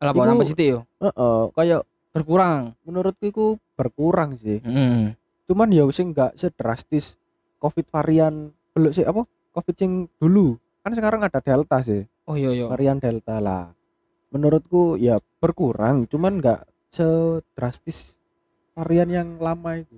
Lah 0.05 0.13
apa 0.13 0.23
tambah 0.29 0.45
sithik 0.45 0.77
yo? 0.77 0.81
Heeh, 1.01 1.41
kayak 1.57 1.81
Berkurang. 2.17 2.73
menurutku 2.83 3.25
itu 3.29 3.47
berkurang 3.77 4.35
sih. 4.37 4.59
Heeh. 4.65 5.13
Cuman 5.47 5.69
ya 5.71 5.85
sing 5.93 6.11
enggak 6.17 6.35
sedrastis 6.35 7.21
Covid 7.61 7.87
varian 7.89 8.51
belum 8.73 8.93
sih 8.93 9.05
apa? 9.05 9.25
Covid 9.53 9.77
sing 9.77 10.09
dulu. 10.19 10.57
Kan 10.83 10.95
sekarang 10.95 11.21
ada 11.23 11.43
Delta 11.43 11.83
sih, 11.83 12.07
Oh 12.25 12.39
iya 12.39 12.55
iya. 12.55 12.67
varian 12.71 12.99
Delta 12.99 13.43
lah. 13.43 13.75
Menurutku 14.31 14.95
ya 14.97 15.19
berkurang, 15.39 16.07
cuman 16.07 16.39
enggak 16.43 16.67
sedrastis 16.91 18.15
varian 18.73 19.09
yang 19.09 19.29
lama 19.39 19.79
itu. 19.79 19.97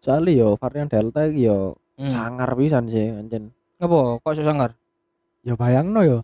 Soalnya 0.00 0.32
yo 0.32 0.48
varian 0.56 0.88
Delta 0.88 1.28
yo 1.28 1.76
Hmm. 2.00 2.08
sangar 2.08 2.56
pisan 2.56 2.88
sih 2.88 3.12
anjen. 3.12 3.52
Apa 3.76 4.16
kok 4.24 4.32
iso 4.32 4.40
sanggar? 4.40 4.72
Ya 5.44 5.52
bayangno 5.52 6.00
yo. 6.00 6.18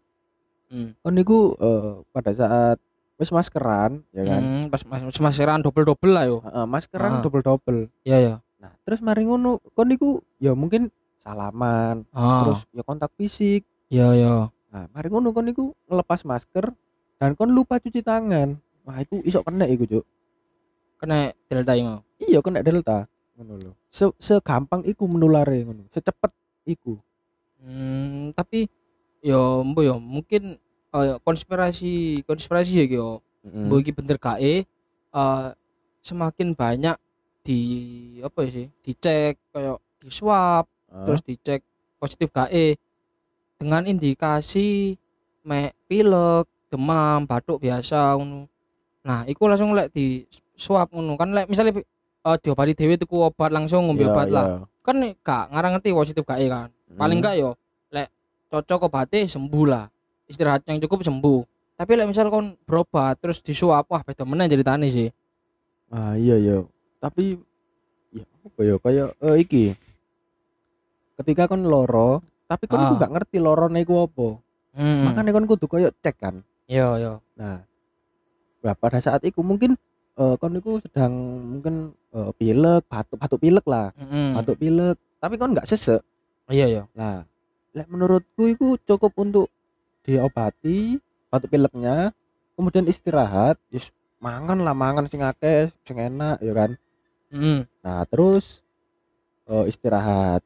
Hmm. 0.73 0.97
Kon 1.05 1.13
niku 1.13 1.53
eh, 1.61 2.01
pada 2.11 2.33
saat 2.33 2.81
wis 3.17 3.33
maskeran 3.33 4.05
ya 4.13 4.23
kan. 4.25 4.43
Hmm, 4.43 4.65
pas 4.69 4.83
mas 4.85 5.17
maskeran 5.17 5.61
double-double 5.61 6.13
lah 6.13 6.25
yo. 6.29 6.39
Heeh, 6.45 6.67
maskeran 6.69 7.19
Ah. 7.19 7.23
double-double. 7.25 7.89
Iya 8.05 8.17
iya. 8.21 8.35
Nah, 8.61 8.73
terus 8.85 9.01
mari 9.01 9.25
ngono 9.25 9.61
kon 9.73 9.89
niku 9.89 10.21
ya 10.37 10.53
mungkin 10.53 10.93
salaman, 11.21 12.05
Ah. 12.13 12.45
terus 12.45 12.61
ya 12.71 12.83
kontak 12.85 13.11
fisik. 13.17 13.65
iya 13.89 14.13
iya. 14.13 14.35
Nah, 14.69 14.85
mari 14.93 15.09
ngono 15.09 15.33
kon 15.33 15.49
niku 15.49 15.73
ngelepas 15.89 16.23
masker 16.23 16.71
dan 17.17 17.33
kon 17.33 17.51
lupa 17.51 17.81
cuci 17.81 18.05
tangan. 18.05 18.61
Wah, 18.87 19.03
itu 19.03 19.19
iso 19.27 19.43
kena 19.43 19.67
iku, 19.67 19.83
Cuk. 19.83 20.05
Kena 20.97 21.29
delta 21.51 21.75
mau. 21.83 22.01
Iya, 22.23 22.39
kena 22.39 22.63
delta. 22.63 23.09
Ngono 23.35 23.53
lho. 23.59 23.73
Se 23.91 24.07
segampang 24.17 24.87
iku 24.87 25.05
menulare 25.11 25.61
ngono. 25.67 25.91
Secepet 25.91 26.31
iku. 26.65 26.95
Hmm, 27.61 28.31
tapi 28.33 28.69
yo 29.21 29.65
mbo 29.67 29.83
yo 29.83 29.99
mungkin 29.99 30.55
eh, 30.97 31.17
konspirasi 31.21 31.93
konspirasi 32.25 32.73
ya. 32.81 32.87
Heeh. 32.87 33.19
Mbo 33.47 33.79
iki 33.79 33.93
bener 33.93 34.17
gak 34.17 34.41
eh 34.41 34.65
eh, 35.13 35.49
semakin 36.01 36.53
banyak 36.53 36.97
di 37.43 37.61
apa 38.21 38.43
ya 38.43 38.51
sih? 38.53 38.67
Dicek 38.83 39.39
kayak 39.51 39.79
di 40.01 40.09
swab 40.09 40.67
terus 40.87 41.21
dicek 41.21 41.61
positif 41.99 42.31
GAE 42.31 42.79
dengan 43.57 43.85
indikasi 43.85 44.97
mek 45.43 45.77
pilek, 45.87 46.45
demam, 46.69 47.25
batuk 47.25 47.61
biasa 47.61 48.17
ngono. 48.17 48.49
Nah, 49.03 49.23
iku 49.25 49.47
langsung 49.47 49.71
lek 49.73 49.93
di 49.93 50.27
swab 50.55 50.91
ngono 50.91 51.15
kan 51.15 51.31
lek 51.31 51.47
misalnya 51.47 51.79
uh, 52.25 52.37
diobati 52.37 52.75
dhewe 52.75 52.97
tuku 52.97 53.15
obat 53.15 53.55
langsung 53.55 53.87
ngombe 53.87 54.03
Iya, 54.03 54.11
obat 54.11 54.29
lah. 54.29 54.47
iya. 54.47 54.59
Kan 54.83 54.97
gak 55.23 55.45
ngarang 55.53 55.73
ngerti 55.79 55.91
positif 55.93 56.23
GAE 56.23 56.47
kan. 56.47 56.69
Paling 56.95 57.19
Hmm. 57.19 57.23
enggak 57.23 57.35
yo 57.39 57.51
lek 57.91 58.09
cocok 58.49 58.91
obatnya 58.91 59.27
sembuh 59.27 59.67
lah. 59.67 59.87
Istirahat 60.27 60.67
yang 60.67 60.83
cukup 60.83 61.07
sembuh. 61.07 61.41
Tapi 61.77 61.91
lek 61.93 62.09
misal 62.09 62.33
kon 62.33 62.57
berobat 62.65 63.21
terus 63.21 63.39
disuap, 63.39 63.87
wah 63.93 64.01
beda 64.01 64.25
meneh 64.25 64.49
ceritane 64.49 64.89
sih. 64.89 65.09
Ah, 65.93 66.17
iya 66.17 66.35
iya. 66.41 66.59
Tapi 66.99 67.37
ya 68.11 68.25
apa 68.25 68.61
ya 68.65 68.75
kayak 68.81 69.09
eh, 69.23 69.37
iki. 69.39 69.65
Ketika 71.17 71.49
kon 71.49 71.65
loro, 71.65 72.21
tapi 72.45 72.65
kon 72.67 72.81
Ah. 72.81 72.97
gak 72.97 73.13
ngerti 73.13 73.37
lorone 73.41 73.85
iku 73.85 74.09
apa. 74.09 74.29
Hmm. 74.77 75.09
Makanya 75.09 75.33
kon 75.33 75.49
kudu 75.49 75.67
koyo 75.69 75.89
cek 76.01 76.17
kan. 76.21 76.37
yo 76.67 76.99
yo. 76.99 77.23
Nah, 77.39 77.63
nah 78.59 78.75
pada 78.75 78.99
saat 78.99 79.23
itu 79.23 79.39
mungkin 79.41 79.79
eh, 80.17 80.35
kon 80.41 80.57
itu 80.57 80.83
sedang 80.83 81.13
mungkin 81.57 81.95
eh, 82.13 82.31
pilek, 82.35 82.83
batuk, 82.91 83.17
batuk 83.21 83.39
pilek 83.39 83.65
lah, 83.69 83.93
Heeh. 83.95 84.35
batuk 84.35 84.57
pilek. 84.59 84.97
Tapi 85.21 85.35
kon 85.37 85.55
nggak 85.55 85.69
sesek. 85.69 86.01
Iya 86.49 86.67
yo. 86.69 86.83
Nah, 86.97 87.23
lek 87.73 87.87
menurutku 87.87 88.49
itu 88.49 88.77
cukup 88.83 89.13
untuk 89.17 89.53
diobati 90.07 91.03
batuk 91.29 91.51
pileknya, 91.51 92.15
kemudian 92.55 92.87
istirahat, 92.87 93.59
yes, 93.75 93.91
mangan 94.23 94.63
lah 94.63 94.73
mangan 94.73 95.11
sing 95.11 95.21
akeh, 95.21 95.69
sing 95.83 95.99
enak 95.99 96.39
ya 96.41 96.53
kan. 96.55 96.71
Heeh. 97.35 97.67
Nah, 97.83 98.07
terus 98.07 98.63
eh, 99.51 99.65
istirahat. 99.67 100.41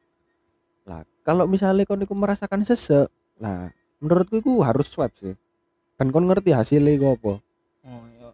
Lah, 0.89 1.05
kalau 1.21 1.45
misalnya 1.45 1.85
kon 1.85 2.01
iku 2.01 2.17
merasakan 2.17 2.65
sesek, 2.65 3.07
nah 3.37 3.69
menurutku 4.01 4.41
itu 4.41 4.65
harus 4.65 4.89
swab 4.89 5.13
sih. 5.21 5.37
Dan 6.01 6.09
kon 6.09 6.25
ngerti 6.25 6.51
hasilnya 6.51 6.97
iku 6.97 7.13
apa. 7.13 7.33
Oh, 7.85 8.03
yo. 8.17 8.29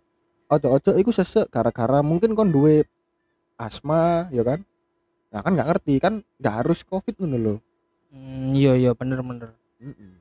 ojo-ojo 0.47 0.91
iku 0.95 1.11
sesek 1.11 1.51
gara-gara 1.51 1.99
mungkin 1.99 2.31
kon 2.35 2.51
duwe 2.51 2.87
asma 3.59 4.31
ya 4.31 4.43
kan 4.45 4.59
nah 5.27 5.43
kan 5.43 5.51
nggak 5.55 5.67
ngerti 5.75 5.93
kan 5.99 6.23
nggak 6.39 6.55
harus 6.63 6.83
covid 6.87 7.15
lho 7.19 7.59
Hmm, 8.07 8.55
iya 8.55 8.79
iya 8.79 8.91
bener 8.95 9.19
bener. 9.19 9.51
Mm-mm. 9.83 10.11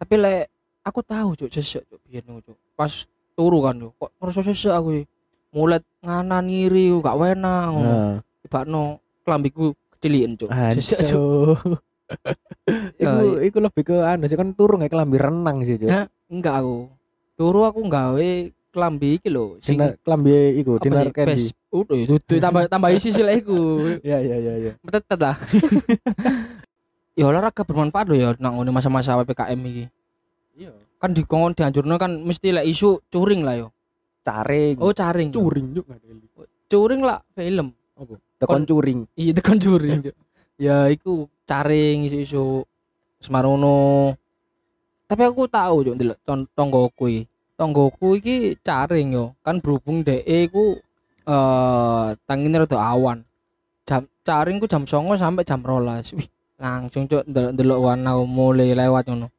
Tapi 0.00 0.14
lek 0.16 0.48
aku 0.80 1.00
tahu 1.04 1.28
cuk 1.36 1.50
sesek 1.52 1.84
cuk 1.84 2.00
biyen 2.08 2.24
cuk. 2.40 2.56
Pas 2.72 3.04
turu 3.36 3.60
kan 3.60 3.76
cuk, 3.76 3.92
kok 3.94 4.10
ngerasa 4.16 4.40
sesek 4.42 4.72
aku. 4.72 5.04
Mulet 5.52 5.84
nganan 6.00 6.48
ngiri 6.48 6.88
gak 6.98 7.16
enak 7.36 7.64
ngono. 7.68 7.84
Nah, 7.84 8.14
Tibakno 8.40 8.82
klambiku 9.22 9.70
kecilian 9.92 10.40
cuk. 10.40 10.48
Sesek 10.72 11.04
cuk. 11.04 11.76
Ya, 12.96 13.12
iku 13.12 13.20
iku 13.38 13.58
lebih 13.60 13.82
ke 13.84 13.96
anu 14.00 14.24
sih 14.24 14.34
kan 14.34 14.50
turun 14.50 14.80
kayak 14.80 14.90
kelambi 14.90 15.14
renang 15.14 15.62
sih, 15.62 15.76
Cuk. 15.76 15.86
Ya, 15.86 16.08
enggak 16.26 16.64
aku. 16.64 16.88
Turu 17.36 17.60
aku 17.62 17.80
gawe 17.86 18.30
klambi 18.70 19.18
iki 19.18 19.28
lho 19.28 19.58
sing 19.58 19.76
Dinar 19.76 19.98
kelambi 20.00 20.30
iku, 20.56 20.78
dinar 20.78 21.10
candy. 21.10 21.34
Bes- 21.34 21.54
Udah 21.70 21.94
itu 21.94 22.14
tambah 22.38 22.66
tambah 22.66 22.90
isi 22.90 23.10
sih 23.10 23.22
lah 23.22 23.34
iku. 23.34 23.58
Iya 24.06 24.18
iya 24.18 24.36
iya 24.38 24.52
iya. 24.58 24.72
Metetet 24.82 25.18
lah. 25.18 25.36
ya 27.18 27.24
olahraga 27.26 27.62
bermanfaat 27.66 28.06
loh 28.10 28.18
ya 28.18 28.28
nang 28.38 28.58
ngene 28.58 28.70
masa-masa 28.70 29.18
PPKM 29.22 29.60
iki. 29.66 29.84
Iya. 30.56 30.72
Kan 31.00 31.16
di 31.16 31.22
kongon 31.24 31.56
dianjurno 31.56 31.96
kan 31.96 32.20
mesti 32.22 32.52
lek 32.52 32.66
isu 32.68 33.00
curing 33.08 33.42
lah 33.42 33.56
yo. 33.56 33.68
Caring. 34.20 34.76
Oh 34.78 34.92
caring. 34.92 35.32
curing 35.32 35.72
juga 35.72 35.96
Curing 36.70 37.02
lah 37.02 37.18
film. 37.34 37.72
Tekon 38.40 38.62
curing. 38.68 39.00
Iya 39.16 39.32
tekan 39.36 39.58
curing. 39.58 40.00
Ya 40.60 40.88
iku 40.92 41.26
caring 41.48 42.04
isu-isu 42.08 42.64
Semarono. 43.20 44.16
Tapi 45.04 45.22
aku 45.26 45.44
tahu 45.50 45.84
yo 45.84 45.92
ndelok 45.96 46.18
ton- 46.24 46.48
tonggoku 46.56 47.04
iki. 47.10 47.22
Tonggoku 47.56 48.16
iki 48.16 48.56
caring 48.64 49.12
yo. 49.12 49.36
Kan 49.44 49.60
berhubung 49.60 50.00
DE 50.00 50.22
iku 50.24 50.78
eh 51.26 52.08
tangine 52.24 52.60
rada 52.60 52.76
awan. 52.80 53.24
Jam 53.84 54.06
caring 54.24 54.56
ku 54.62 54.68
jam 54.70 54.86
09.00 54.86 55.20
sampai 55.20 55.42
jam 55.44 55.60
12. 55.60 56.16
Wih, 56.16 56.28
langsung 56.60 57.08
cuk 57.08 57.24
ndelok-ndelok 57.24 57.78
warna 57.80 58.10
mulai 58.20 58.76
lewat 58.76 59.08
ngono. 59.08 59.32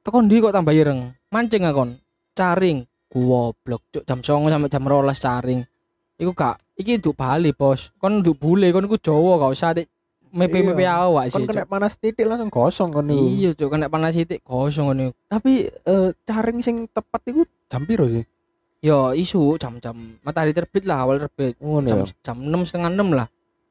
Tekon 0.00 0.24
ndi 0.26 0.40
kok 0.40 0.56
tambah 0.56 0.72
ireng. 0.72 1.12
Mancing 1.28 1.68
akon. 1.68 2.00
Caring. 2.32 2.88
Goblok 3.12 3.82
cuk 3.92 4.04
jam 4.04 4.24
09.00 4.24 4.48
sampai 4.48 4.72
jam 4.72 4.82
12 4.84 5.20
caring. 5.20 5.60
Iku 6.18 6.32
gak 6.32 6.56
iki 6.74 6.98
nduk 6.98 7.14
Bali, 7.14 7.52
Bos. 7.52 7.92
Kon 8.00 8.24
nduk 8.24 8.40
bule 8.40 8.72
kon 8.72 8.88
iku 8.88 8.96
Jawa 8.96 9.38
gak 9.38 9.52
usah 9.52 9.70
mepe-mepe 10.28 10.84
Iya. 10.84 11.08
awak 11.08 11.32
Kon 11.32 11.40
sih. 11.40 11.46
kena 11.48 11.64
panas 11.64 11.96
titik 11.96 12.28
langsung 12.28 12.52
gosong 12.52 12.90
kon 12.92 13.06
niku. 13.06 13.24
Iya, 13.28 13.50
cuk 13.54 13.68
kena 13.68 13.88
panas 13.88 14.12
titik 14.12 14.40
kosong 14.44 14.92
ngono. 14.92 15.12
Tapi 15.28 15.68
eh, 15.68 16.10
caring 16.24 16.58
sing 16.60 16.88
tepat 16.88 17.22
iku 17.28 17.44
jam 17.68 17.84
piro 17.84 18.08
sih? 18.08 18.24
Yo 18.78 19.10
isu 19.10 19.58
jam-jam 19.58 19.96
matahari 20.22 20.52
terbit 20.52 20.84
lah 20.84 21.02
awal 21.02 21.18
terbit. 21.18 21.56
Ngono 21.58 21.88
Jam 21.88 21.98
ya. 22.04 22.12
jam 22.22 22.36
6 22.40 22.68
setengah 22.68 22.92
6 22.92 23.08
lah. 23.16 23.28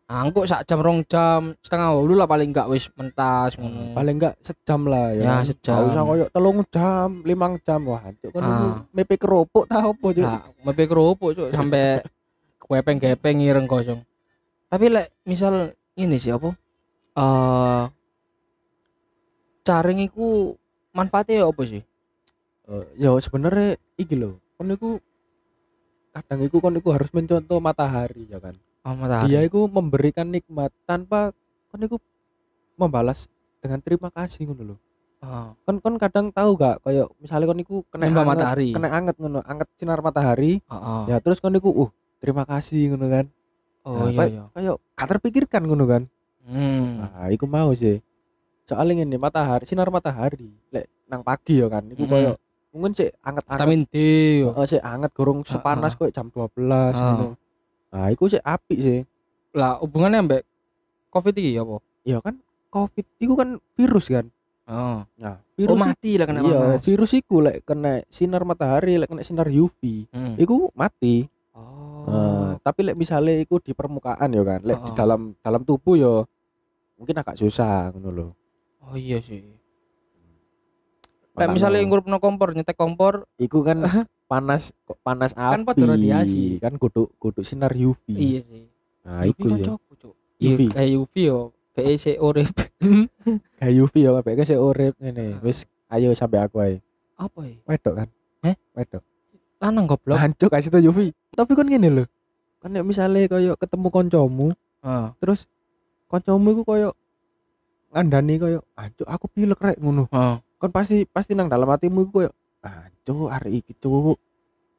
Angkuk 0.07 0.47
sak 0.47 0.63
jam 0.63 0.79
rong 0.79 1.03
jam 1.11 1.51
setengah 1.59 1.91
walu 1.91 2.15
lah 2.15 2.23
paling 2.23 2.55
enggak 2.55 2.71
wis 2.71 2.87
mentas 2.95 3.59
ngono. 3.59 3.91
Paling 3.91 4.15
enggak 4.15 4.39
sejam 4.39 4.87
lah 4.87 5.11
ya. 5.11 5.19
Ya, 5.19 5.31
kan? 5.35 5.43
sejam. 5.43 5.83
Usah 5.91 6.03
koyo 6.07 6.25
telung 6.31 6.63
jam, 6.71 7.09
limang 7.27 7.59
jam 7.59 7.83
wah. 7.91 7.99
Cuk 8.23 8.31
kon 8.31 8.39
niku 8.39 8.67
Ah. 8.71 8.87
mepe 8.95 9.19
keropok 9.19 9.67
ta 9.67 9.83
opo 9.83 10.15
cuk? 10.15 10.23
Lah, 10.23 10.47
mepe 10.63 10.87
kerupuk 10.87 11.35
cuk 11.35 11.51
sampai 11.51 11.99
kepeng-kepeng 12.63 13.43
ireng 13.43 13.67
kosong. 13.67 13.99
Tapi 14.71 14.85
lek 14.87 15.11
misal 15.27 15.75
ini 15.99 16.15
sih 16.15 16.31
apa? 16.31 16.55
Eh 17.19 17.83
caring 19.67 19.99
iku 20.07 20.55
manfaatnya 20.95 21.43
ya 21.43 21.51
apa 21.51 21.63
sih? 21.67 21.83
Eh, 22.71 22.85
ya 22.95 23.11
sebenarnya 23.19 23.75
iki 23.99 24.15
lho. 24.15 24.39
Kon 24.55 24.71
niku 24.71 25.03
kadang 26.15 26.47
iku 26.47 26.63
kon 26.63 26.79
niku 26.79 26.95
harus 26.95 27.11
mencontoh 27.11 27.59
matahari 27.59 28.23
ya 28.31 28.39
kan. 28.39 28.55
Oh, 28.87 28.95
matahari. 28.95 29.27
Dia 29.27 29.43
iku 29.43 29.67
memberikan 29.67 30.23
nikmat 30.25 30.71
tanpa 30.83 31.35
kon 31.67 31.77
niku 31.77 31.99
membalas 32.75 33.27
dengan 33.59 33.83
terima 33.83 34.07
kasih 34.07 34.47
ngono 34.47 34.63
lho. 34.63 34.75
Oh, 35.17 35.51
Kon 35.61 35.81
kon 35.81 35.97
kadang 35.97 36.29
tahu 36.29 36.55
gak 36.55 36.79
kayak 36.79 37.09
misalnya 37.19 37.45
kon 37.45 37.57
niku 37.57 37.75
kena 37.89 38.07
anget, 38.07 38.23
matahari. 38.23 38.69
kena 38.71 38.87
anget 38.87 39.15
ngono, 39.17 39.43
anget 39.43 39.67
sinar 39.75 39.99
matahari. 39.99 40.61
oh, 40.65 41.03
Ya 41.05 41.19
terus 41.19 41.37
kon 41.37 41.51
niku 41.51 41.67
uh 41.69 41.89
terima 42.17 42.45
kasih 42.45 42.93
ngono 42.93 43.05
kan. 43.07 43.25
oh 43.83 43.91
Nah, 43.93 44.05
iya 44.05 44.15
kayak- 44.15 44.31
iya. 44.31 44.43
Kayak 44.53 44.75
gak 44.93 45.07
terpikirkan 45.11 45.61
ngono 45.63 45.83
kan. 45.83 46.03
Hmm. 46.41 47.03
Nah, 47.03 47.27
iku 47.27 47.43
mau 47.43 47.73
sih. 47.73 47.99
Soalnya 48.63 49.03
ini 49.03 49.15
matahari, 49.15 49.63
sinar 49.63 49.87
matahari, 49.89 50.47
lek 50.69 50.87
nang 51.07 51.19
pagi 51.21 51.55
ya 51.57 51.67
kan, 51.67 51.87
iku 51.87 52.03
Mm. 52.03 52.09
koyo 52.09 52.31
mungkin 52.69 52.91
sih 52.93 53.07
anget-anget, 53.17 53.57
Vitamin 53.57 53.81
D. 53.85 53.95
oh, 54.45 54.63
sih 54.63 54.75
anget 54.77 55.11
gorong 55.11 55.39
Ah, 55.41 55.47
sepanas 55.49 55.91
ah. 55.91 55.97
koyo 55.97 56.11
jam 56.11 56.27
12 56.27 56.51
Ah. 56.93 57.03
ngono. 57.09 57.27
Nah, 57.87 58.07
iku 58.09 58.27
sih 58.27 58.39
apik 58.39 58.77
sih. 58.77 58.99
Lah 59.51 59.79
hubungannya 59.79 60.19
mbak 60.21 60.41
Covid 61.07 61.33
iki 61.33 61.55
ya 61.55 61.63
apa? 61.63 61.77
Ya 62.03 62.17
kan 62.19 62.35
Covid 62.67 63.05
iku 63.17 63.33
kan 63.33 63.49
virus 63.73 64.07
kan. 64.07 64.27
Oh. 64.67 64.99
Nah, 65.15 65.39
Virus 65.55 65.73
virus 65.73 65.79
mati 65.79 66.11
lah 66.13 66.25
kena 66.27 66.39
iya, 66.43 66.57
panas. 66.59 66.83
virus 66.83 67.11
iku 67.13 67.35
lek 67.39 67.63
kena 67.63 68.03
sinar 68.07 68.43
matahari, 68.43 68.99
lek 68.99 69.07
kena 69.07 69.23
sinar 69.23 69.47
UV, 69.47 70.03
Hmm. 70.11 70.35
iku 70.35 70.67
mati. 70.73 71.23
Oh. 71.55 72.03
Nah, 72.05 72.59
tapi 72.59 72.83
lek 72.83 72.99
misalnya 72.99 73.39
iku 73.39 73.57
di 73.57 73.71
permukaan 73.71 74.27
ya 74.27 74.43
kan, 74.43 74.59
lek 74.61 74.77
di 74.77 74.91
Ah. 74.91 74.95
dalam 74.97 75.31
dalam 75.39 75.63
tubuh 75.63 75.95
ya 75.95 76.13
mungkin 76.95 77.15
agak 77.15 77.39
susah 77.39 77.95
ngono 77.95 78.09
lho. 78.11 78.27
Oh 78.83 78.93
iya 78.93 79.17
sih. 79.17 79.39
Lek 81.31 81.47
misalnya 81.47 81.79
ngurupno 81.81 82.17
kompor, 82.17 82.51
nyetek 82.51 82.75
kompor, 82.75 83.23
iku 83.37 83.61
kan 83.61 83.79
panas 84.27 84.75
kok 84.83 84.99
panas 85.01 85.31
api 85.33 85.63
Kan 85.63 85.87
radiasi. 85.89 86.59
kan 86.59 86.75
kudu 86.75 87.07
kudu 87.15 87.41
sinar 87.41 87.71
UV 87.71 88.03
iya 88.09 88.39
sih. 88.43 88.67
nah 89.01 89.23
UV 89.23 89.31
iku 89.31 89.43
kan 89.43 89.55
sih 89.55 89.65
Cuk. 89.65 89.81
Iya, 90.37 90.53
UV. 90.53 90.59
kayak 90.69 90.91
UV 90.93 91.13
yo. 91.17 91.39
PEC 91.73 92.05
urip. 92.17 92.51
kayak 93.61 93.73
UV 93.77 93.93
ya 93.95 94.09
sik 94.43 94.57
urip 94.57 94.93
ngene 94.97 95.37
Ah. 95.37 95.41
wis 95.41 95.65
ayo 95.87 96.09
sampai 96.11 96.41
aku 96.41 96.57
ae 96.59 96.75
Apa 97.15 97.39
ya? 97.43 97.57
wedok 97.65 97.93
kan 97.95 98.07
Eh? 98.43 98.55
wedok 98.73 99.01
Lanang 99.57 99.85
goblok. 99.85 100.17
hancur 100.17 100.49
kasih 100.49 100.69
tuh 100.69 100.81
UV 100.83 101.09
tapi 101.31 101.53
kan 101.53 101.65
gini 101.65 101.87
loh 101.87 102.05
kan 102.57 102.73
nek 102.73 102.81
misalnya 102.81 103.25
koyo 103.25 103.53
ketemu 103.55 103.87
koncomu 103.89 104.47
Ah. 104.81 105.13
terus 105.17 105.45
koncomu 106.05 106.51
iku 106.51 106.63
koyo 106.65 106.89
ngandani 107.89 108.37
koyo 108.37 108.59
hancur 108.73 109.05
aku 109.05 109.25
pilek 109.27 109.57
rek 109.57 109.77
ngono 109.77 110.05
Ah. 110.09 110.41
kan 110.57 110.69
pasti 110.69 111.05
pasti 111.05 111.33
nang 111.33 111.47
dalam 111.47 111.65
hatimu 111.65 112.05
iku 112.05 112.25
koyo 112.25 112.29
hancur 112.67 113.27
hari 113.27 113.59
iki 113.59 113.73
cuk 113.73 114.19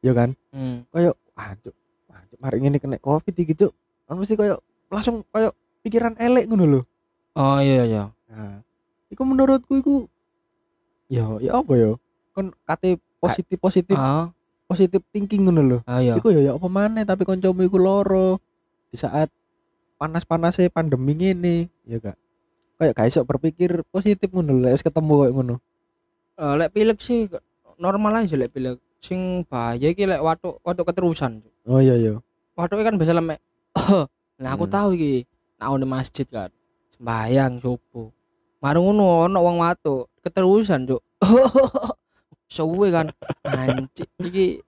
ya 0.01 0.13
kan 0.13 0.33
Hmm. 0.53 0.85
koyo 0.89 1.17
hancur 1.35 1.75
hancur 2.09 2.39
hari 2.39 2.59
ini 2.61 2.79
kena 2.79 2.97
covid 2.99 3.33
iki 3.33 3.55
cuk 3.55 3.73
kan 4.05 4.15
mesti 4.15 4.35
koyo 4.35 4.61
langsung 4.89 5.25
koyo 5.29 5.53
pikiran 5.81 6.15
elek 6.17 6.47
ngono 6.47 6.65
lho 6.67 6.83
Oh 7.39 7.63
iya 7.63 7.87
iya. 7.87 8.05
Nah, 8.27 8.59
iku 9.09 9.23
menurutku 9.23 9.79
iku 9.79 10.11
ya 11.07 11.39
ya 11.39 11.63
apa 11.63 11.73
ya? 11.75 11.95
Kon 12.35 12.51
kate 12.67 12.99
positif 13.23 13.55
positif 13.57 13.95
Ah, 13.95 14.35
positif 14.67 14.99
thinking 15.15 15.47
ngono 15.47 15.63
lho. 15.63 15.79
ah 15.87 16.03
iya. 16.03 16.19
Iku 16.19 16.35
ya 16.35 16.43
ya 16.43 16.53
apa 16.59 16.67
maneh 16.67 17.07
tapi 17.07 17.23
kancamu 17.23 17.63
iku 17.63 17.79
loro 17.79 18.43
di 18.91 18.99
saat 18.99 19.31
panas-panasnya 19.99 20.67
pandemi 20.69 21.15
ngene, 21.15 21.57
ya 21.87 21.99
gak? 21.99 22.19
Kayak 22.75 22.93
gak 22.95 23.07
iso 23.07 23.21
berpikir 23.23 23.87
positif 23.87 24.31
ngono 24.31 24.59
lek 24.59 24.75
wis 24.75 24.83
ketemu 24.83 25.13
koyo 25.15 25.31
ngono. 25.31 25.55
Eh, 26.35 26.55
lek 26.59 26.71
pilek 26.71 26.99
sih 26.99 27.31
normal 27.79 28.21
aja 28.21 28.35
lek 28.35 28.51
pilek. 28.51 28.77
Sing 28.99 29.47
bahaya 29.47 29.89
iki 29.89 30.05
lek 30.05 30.19
watuk 30.19 30.59
watuk 30.61 30.85
keterusan. 30.85 31.41
Cuk. 31.41 31.53
Oh 31.67 31.79
iya 31.79 31.95
iya. 31.95 32.19
Watuk 32.53 32.83
kan 32.83 32.99
biasa 32.99 33.15
lemek. 33.15 33.39
nah 34.37 34.51
aku 34.55 34.67
Hmm. 34.67 34.75
tahu 34.75 34.89
iki. 34.95 35.25
Nah 35.57 35.75
di 35.75 35.87
masjid 35.87 36.27
kan. 36.27 36.51
Sembayang 36.93 37.63
subuh. 37.63 38.11
Marung 38.59 38.91
ngono 38.91 39.31
ono 39.31 39.39
wong 39.39 39.63
watuk 39.63 40.11
keterusan, 40.21 40.85
Cuk. 40.85 41.03
Suwe 42.49 42.89
kan. 42.91 43.13
Anjir 43.45 44.09
iki 44.19 44.59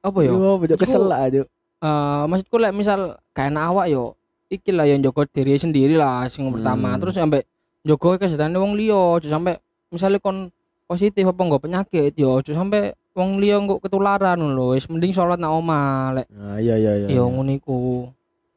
apa 0.00 0.18
ya? 0.20 0.32
Yo 0.32 0.58
Iku- 0.58 0.76
kesel 0.76 1.06
lah 1.06 1.24
aja. 1.24 1.42
eh 1.84 2.22
maksudku 2.24 2.56
lek 2.56 2.72
misal 2.72 3.20
kayak 3.30 3.52
awak 3.54 3.92
yo 3.92 4.16
iki 4.48 4.72
lah 4.72 4.88
yang 4.88 5.04
jaga 5.04 5.28
diri 5.28 5.52
sendiri 5.54 6.00
lah 6.00 6.24
sing 6.26 6.48
pertama 6.48 6.96
Hmm. 6.96 7.00
terus 7.00 7.12
sampai 7.12 7.44
jaga 7.84 8.16
kesehatan 8.16 8.56
wong 8.56 8.72
liya 8.72 9.20
sampai 9.20 9.60
misalnya 9.92 10.16
kon 10.16 10.48
positif 10.94 11.26
apa 11.26 11.40
enggak 11.42 11.62
penyakit 11.66 12.12
yo 12.14 12.38
aja 12.38 12.54
sampai 12.54 12.94
wong 13.12 13.42
liya 13.42 13.58
engko 13.58 13.82
ketularan 13.82 14.38
lho 14.38 14.78
wis 14.78 14.86
mending 14.86 15.10
sholat 15.10 15.36
nang 15.36 15.58
omah 15.58 16.14
lek 16.14 16.26
Nah, 16.30 16.56
iya 16.62 16.78
iya 16.78 16.92
iya. 17.04 17.06
yo 17.10 17.26
iya. 17.26 17.32
ngono 17.34 17.50
iku 17.52 17.76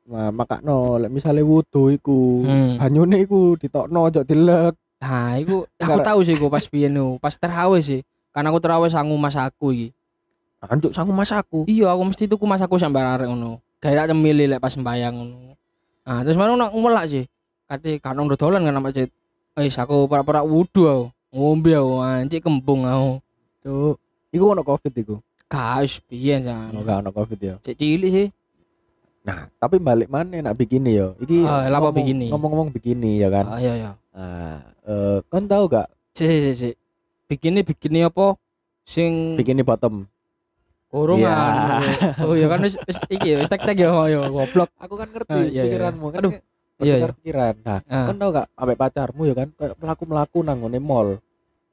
Nah, 0.07 0.31
makakno 0.31 0.95
lek 1.03 1.11
misale 1.11 1.43
wudu 1.43 1.91
iku, 1.91 2.39
Hmm. 2.47 2.79
banyune 2.79 3.19
iku 3.19 3.59
ditokno 3.59 4.07
ojo 4.07 4.23
dilek. 4.23 4.71
nah 4.97 5.35
iku 5.37 5.67
aku 5.77 5.99
tahu 6.01 6.19
sih 6.23 6.33
iku 6.33 6.47
pas 6.47 6.63
biyen 6.65 6.95
pas 7.21 7.35
terawih 7.35 7.83
sih 7.83 8.01
karena 8.33 8.49
aku 8.49 8.57
terawih 8.63 8.89
sangu 8.89 9.13
mas 9.19 9.37
aku 9.37 9.69
iki 9.69 9.87
Anjuk 10.57 10.89
sangu 10.89 11.13
masaku. 11.13 11.69
iya 11.69 11.93
aku 11.93 12.01
mesti 12.01 12.25
tuku 12.25 12.49
mas 12.49 12.65
aku 12.65 12.81
sampai 12.81 13.05
arek 13.05 13.29
ngono 13.29 13.61
kayak 13.77 14.09
tak 14.09 14.17
milih 14.17 14.49
lek 14.49 14.57
pas 14.57 14.73
sembayang 14.73 15.13
ngono 15.13 15.53
nah 16.01 16.25
terus 16.25 16.33
mana 16.33 16.57
nak 16.57 16.73
ngumelak 16.73 17.05
sih 17.13 17.25
kate 17.69 18.01
kan 18.01 18.17
udah 18.17 18.33
dolan 18.33 18.65
kan 18.65 18.73
nama 18.73 18.89
masjid 18.89 19.05
wis 19.53 19.77
aku 19.77 20.07
pura-pura 20.09 20.41
wudu 20.41 20.87
aku 20.89 21.05
ngombe 21.29 21.71
aku 21.71 21.93
anjir 21.99 22.39
kembung 22.39 22.83
aku 22.83 23.11
Cuk. 23.59 23.95
Iku 24.29 24.43
ono 24.47 24.61
covid 24.61 24.93
iku. 24.93 25.15
guys 25.47 26.03
piye 26.03 26.39
jan 26.39 26.75
Oh, 26.75 26.83
gak 26.83 26.99
ono 27.01 27.11
covid 27.11 27.39
ya. 27.39 27.55
cek 27.61 27.75
cilik 27.75 28.11
sih 28.11 28.27
Nah, 29.23 29.51
tapi 29.59 29.75
balik 29.75 30.07
mana 30.07 30.39
nak 30.39 30.55
bikini 30.55 30.95
yo. 30.95 31.11
Iki 31.19 31.43
Ah, 31.43 31.67
ngomong- 31.67 31.91
bikini? 31.93 32.27
Ngomong-ngomong 32.31 32.69
bikini 32.71 33.19
ya 33.19 33.27
kan. 33.27 33.43
ah 33.45 33.59
iya 33.59 33.73
iya 33.75 33.91
Nah, 34.15 34.59
eh 34.87 35.19
kon 35.27 35.43
tahu 35.45 35.67
gak 35.67 35.87
si 36.15 36.23
si 36.23 36.37
si 36.41 36.51
si 36.55 36.69
bikini 37.27 37.59
bikini 37.59 38.07
apa 38.07 38.39
sing 38.87 39.35
Bikini 39.35 39.67
bottom. 39.67 40.07
kurungan. 40.87 41.19
Iya. 41.27 42.23
Oh 42.23 42.33
iya 42.33 42.47
kan 42.47 42.63
wis 42.63 42.79
wis 42.79 42.95
iki 43.11 43.35
wis 43.35 43.51
tek-tek 43.51 43.75
ya 43.75 43.91
ya 44.07 44.31
goblok. 44.31 44.71
Aku 44.79 44.95
kan 44.95 45.11
ngerti 45.11 45.51
iya, 45.51 45.59
iya. 45.59 45.63
pikiranmu 45.75 46.07
kan. 46.09 46.19
Aduh. 46.23 46.31
Iya, 46.79 46.93
bertukar 46.95 47.11
pikiran. 47.17 47.53
Nah, 47.61 47.79
Ah. 47.83 48.05
kan 48.05 48.15
tau 48.15 48.29
gak 48.31 48.47
ambek 48.53 48.77
pacarmu 48.77 49.21
ya 49.23 49.33
kan 49.33 49.47
kayak 49.51 49.73
melaku-melaku 49.75 50.37
nang 50.41 50.57
ngone 50.59 50.77
mall. 50.77 51.07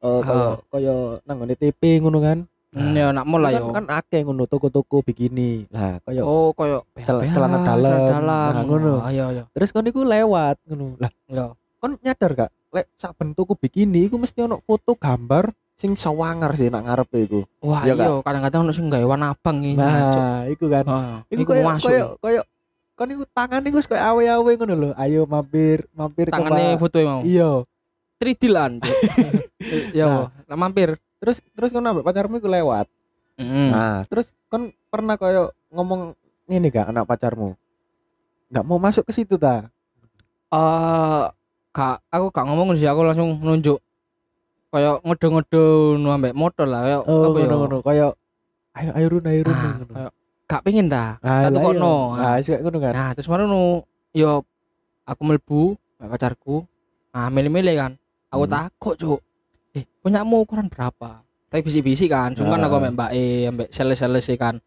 Eh 0.00 0.20
kaya 0.20 0.44
Ah. 0.46 0.56
kaya 0.66 0.94
nang 1.22 1.36
ngone 1.38 1.54
TP 1.54 1.80
ngono 1.98 2.18
kan. 2.18 2.38
Hmm, 2.70 2.90
ya 2.90 3.08
nak 3.08 3.22
mulai 3.24 3.54
kan, 3.54 3.60
yo. 3.60 3.70
kan 3.70 3.86
akeh 3.86 4.20
ngono 4.20 4.44
toko-toko 4.44 4.98
bikini. 5.00 5.68
Lah 5.70 6.00
kaya 6.00 6.20
Oh 6.20 6.50
koyo 6.50 6.82
Cel- 6.98 7.22
celana 7.24 7.62
dalam. 7.62 8.00
dalam. 8.10 8.50
Nah, 8.50 8.64
ngono. 8.64 8.92
Oh, 8.98 9.06
iya 9.08 9.30
iya. 9.30 9.44
terus 9.50 9.70
kon 9.70 9.84
iku 9.84 10.02
lewat 10.02 10.58
ngono. 10.64 10.98
Lah 10.98 11.12
Iya. 11.28 11.54
kon 11.78 12.00
nyadar 12.00 12.30
gak 12.34 12.50
lek 12.74 12.90
saben 12.94 13.30
tuku 13.32 13.54
bikini 13.54 14.04
iku 14.04 14.18
mesti 14.18 14.42
ono 14.42 14.58
foto 14.58 14.96
gambar 14.96 15.52
sing 15.74 15.94
sawangar 15.94 16.54
sih 16.54 16.66
nak 16.66 16.82
ngarepe 16.82 17.18
iku. 17.20 17.40
Wah, 17.60 17.84
Iya, 17.84 17.94
iya 17.94 18.10
kadang-kadang 18.18 18.60
ono 18.62 18.72
sing 18.72 18.86
gawe 18.88 19.04
warna 19.04 19.30
abang 19.30 19.60
iki. 19.60 19.78
Nah, 19.78 20.42
iku 20.48 20.66
kan. 20.66 20.84
Ah, 20.84 21.18
Iku 21.28 21.42
koyo 21.44 21.62
koyo 21.78 22.06
koyo 22.18 22.40
iku 22.94 23.24
tangan 23.34 23.66
iku 23.66 23.76
wis 23.82 23.90
koyo 23.90 23.98
awe-awe 23.98 24.50
ngono 24.54 24.74
lho. 24.74 24.90
Ayo 24.94 25.26
mampir, 25.26 25.84
mampir 25.92 26.30
ke 26.30 26.34
Tangane 26.34 26.78
foto 26.78 26.96
mau. 27.02 27.20
Iya. 27.26 27.66
3D 28.22 28.42
lan. 28.46 28.78
Ya, 29.90 30.30
nah, 30.46 30.56
mampir. 30.56 30.94
Terus 31.18 31.42
terus 31.56 31.72
kon 31.72 31.82
ambek 31.82 32.06
pacarmu 32.06 32.38
iku 32.38 32.46
lewat. 32.46 32.86
Heeh. 33.40 33.68
Nah, 33.74 34.06
terus 34.06 34.30
kon 34.46 34.70
pernah 34.92 35.18
koyo 35.18 35.50
ngomong 35.74 36.14
ngene 36.46 36.68
gak 36.70 36.94
anak 36.94 37.08
pacarmu? 37.08 37.58
Nggak 38.52 38.64
mau 38.64 38.78
masuk 38.78 39.02
ke 39.02 39.12
situ 39.12 39.34
ta? 39.34 39.66
Eh, 40.54 41.22
kak, 41.74 41.98
aku 42.06 42.30
gak 42.30 42.46
ngomong 42.46 42.78
sih, 42.78 42.86
aku 42.86 43.02
langsung 43.02 43.34
nunjuk 43.42 43.82
kayak 44.70 45.06
ngode-ngode 45.06 45.64
nu 46.02 46.10
ambek 46.10 46.34
motor 46.34 46.66
lah 46.66 46.82
kayak 46.82 47.00
Oh, 47.06 47.30
apa 47.30 47.38
ya 47.38 47.46
ngono-ngono. 47.46 47.76
Koyo 47.80 48.08
ayo 48.74 48.90
ayo 48.94 49.06
run 49.06 49.26
ayo 49.26 49.40
run 49.46 49.54
Ah, 49.54 49.62
ngono. 49.78 49.92
kayak 49.94 50.12
gak 50.44 50.60
pengen 50.62 50.92
dah 50.92 51.16
Ah, 51.24 51.48
tak 51.48 51.56
iya. 51.56 51.88
Ah, 52.20 52.36
sik 52.40 52.60
ngono 52.60 52.78
kan. 52.78 52.92
nah 52.92 53.10
terus 53.16 53.28
baru 53.28 53.48
nu 53.48 53.80
yo 54.12 54.44
aku 55.04 55.22
melbu 55.24 55.62
pacarku. 55.98 56.64
Ah 57.14 57.32
milih-milih 57.32 57.74
kan. 57.78 57.92
Aku 58.28 58.44
Hmm. 58.44 58.52
takut 58.52 58.94
cuk. 58.98 59.20
Eh 59.72 59.84
punyamu 60.02 60.44
ukuran 60.44 60.68
berapa? 60.68 61.22
Tapi 61.48 61.60
bisi-bisi 61.62 62.10
kan 62.10 62.34
cuma 62.34 62.58
kan 62.58 62.60
Ah. 62.60 62.66
aku 62.68 62.74
ambek 62.82 62.92
mbak 62.92 63.10
E 63.14 63.22
ambek 63.48 63.68
sales-sales 63.70 64.26
kan. 64.36 64.58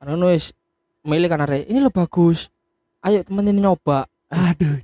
Anu 0.00 0.30
wis 0.30 0.54
milih 1.04 1.28
kan 1.28 1.42
are 1.44 1.66
ini 1.66 1.82
lo 1.82 1.90
bagus. 1.92 2.48
Ayo 3.04 3.20
temenin 3.26 3.60
nyoba. 3.60 4.08
Aduh, 4.26 4.82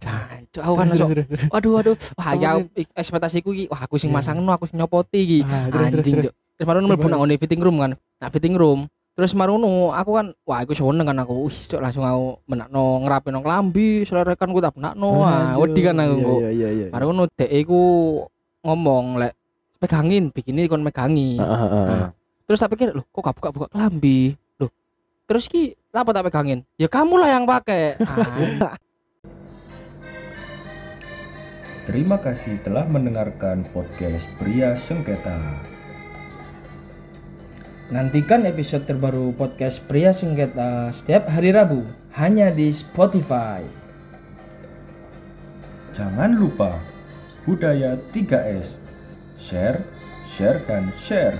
Cuk, 0.53 0.63
aku 0.63 0.75
kan 0.79 0.87
langsung 0.87 1.11
waduh 1.51 1.71
waduh. 1.75 1.97
Wah 2.15 2.31
ya 2.37 2.61
ik- 2.77 2.93
ekspektasiku 2.95 3.51
iki 3.57 3.65
wah 3.73 3.89
aku 3.89 3.97
sing 3.99 4.13
Iya. 4.13 4.21
masang 4.21 4.39
aku 4.45 4.69
sing 4.69 4.77
nyopoti 4.79 5.19
iki. 5.19 5.39
Ah, 5.49 5.67
anjing. 5.89 6.29
Cuk. 6.29 6.35
terus 6.53 6.67
baru 6.69 6.85
mlebu 6.85 7.09
nang 7.09 7.25
fitting 7.41 7.59
room 7.59 7.81
kan. 7.81 7.97
Nah 7.97 8.29
fitting 8.29 8.55
room 8.55 8.87
terus 9.13 9.37
marono 9.37 9.93
aku 9.93 10.11
kan 10.17 10.27
wah 10.49 10.65
aku 10.65 10.73
seneng 10.73 11.05
kan 11.05 11.21
aku. 11.21 11.47
Wih 11.49 11.53
cuk 11.53 11.81
langsung 11.85 12.05
aku 12.05 12.41
menakno 12.49 13.05
ngerapin 13.05 13.33
nang 13.37 13.45
klambi 13.45 14.09
selerekan 14.09 14.49
ku 14.53 14.61
tak 14.65 14.73
menakno 14.77 15.21
wah 15.21 15.57
wedi 15.61 15.81
kan 15.85 16.01
aku. 16.01 16.17
Iya, 16.17 16.29
Iya, 16.33 16.51
iya, 16.51 16.69
iya. 16.73 16.87
marono 16.89 17.29
dek 17.29 17.51
iku 17.53 17.81
ngomong 18.65 19.21
lek 19.21 19.37
pegangin 19.77 20.33
bikini 20.33 20.71
kon 20.71 20.81
megangi. 20.81 21.37
Heeh, 21.37 21.59
heeh. 21.69 21.87
Nah, 21.91 22.09
terus 22.49 22.63
tak 22.63 22.73
pikir 22.73 22.97
loh 22.97 23.05
kok 23.11 23.21
gak 23.21 23.37
buka-buka 23.37 23.67
kelambi 23.73 24.33
loh 24.57 24.71
terus 25.29 25.45
ki 25.51 25.77
apa 25.93 26.11
tak 26.17 26.25
pegangin? 26.33 26.65
Ya 26.81 26.89
kamu 26.89 27.21
lah 27.21 27.29
yang 27.37 27.45
pakai 27.45 28.01
ah, 28.09 28.81
Terima 31.83 32.15
kasih 32.15 32.63
telah 32.63 32.87
mendengarkan 32.87 33.67
podcast 33.75 34.25
Pria 34.39 34.79
Sengketa. 34.79 35.72
Nantikan 37.93 38.49
episode 38.49 38.89
terbaru 38.89 39.37
podcast 39.37 39.85
Pria 39.85 40.17
Sengketa 40.17 40.89
setiap 40.97 41.29
hari 41.29 41.53
Rabu 41.53 41.85
hanya 42.17 42.49
di 42.49 42.73
Spotify. 42.73 43.61
Jangan 45.93 46.33
lupa 46.33 46.81
budaya 47.45 48.01
3S. 48.17 48.81
Share, 49.37 49.85
share 50.25 50.65
dan 50.65 50.89
share 50.97 51.37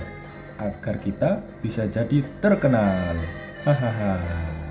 agar 0.61 1.01
kita 1.01 1.41
bisa 1.65 1.89
jadi 1.89 2.21
terkenal. 2.37 3.17
Hahaha. 3.65 4.62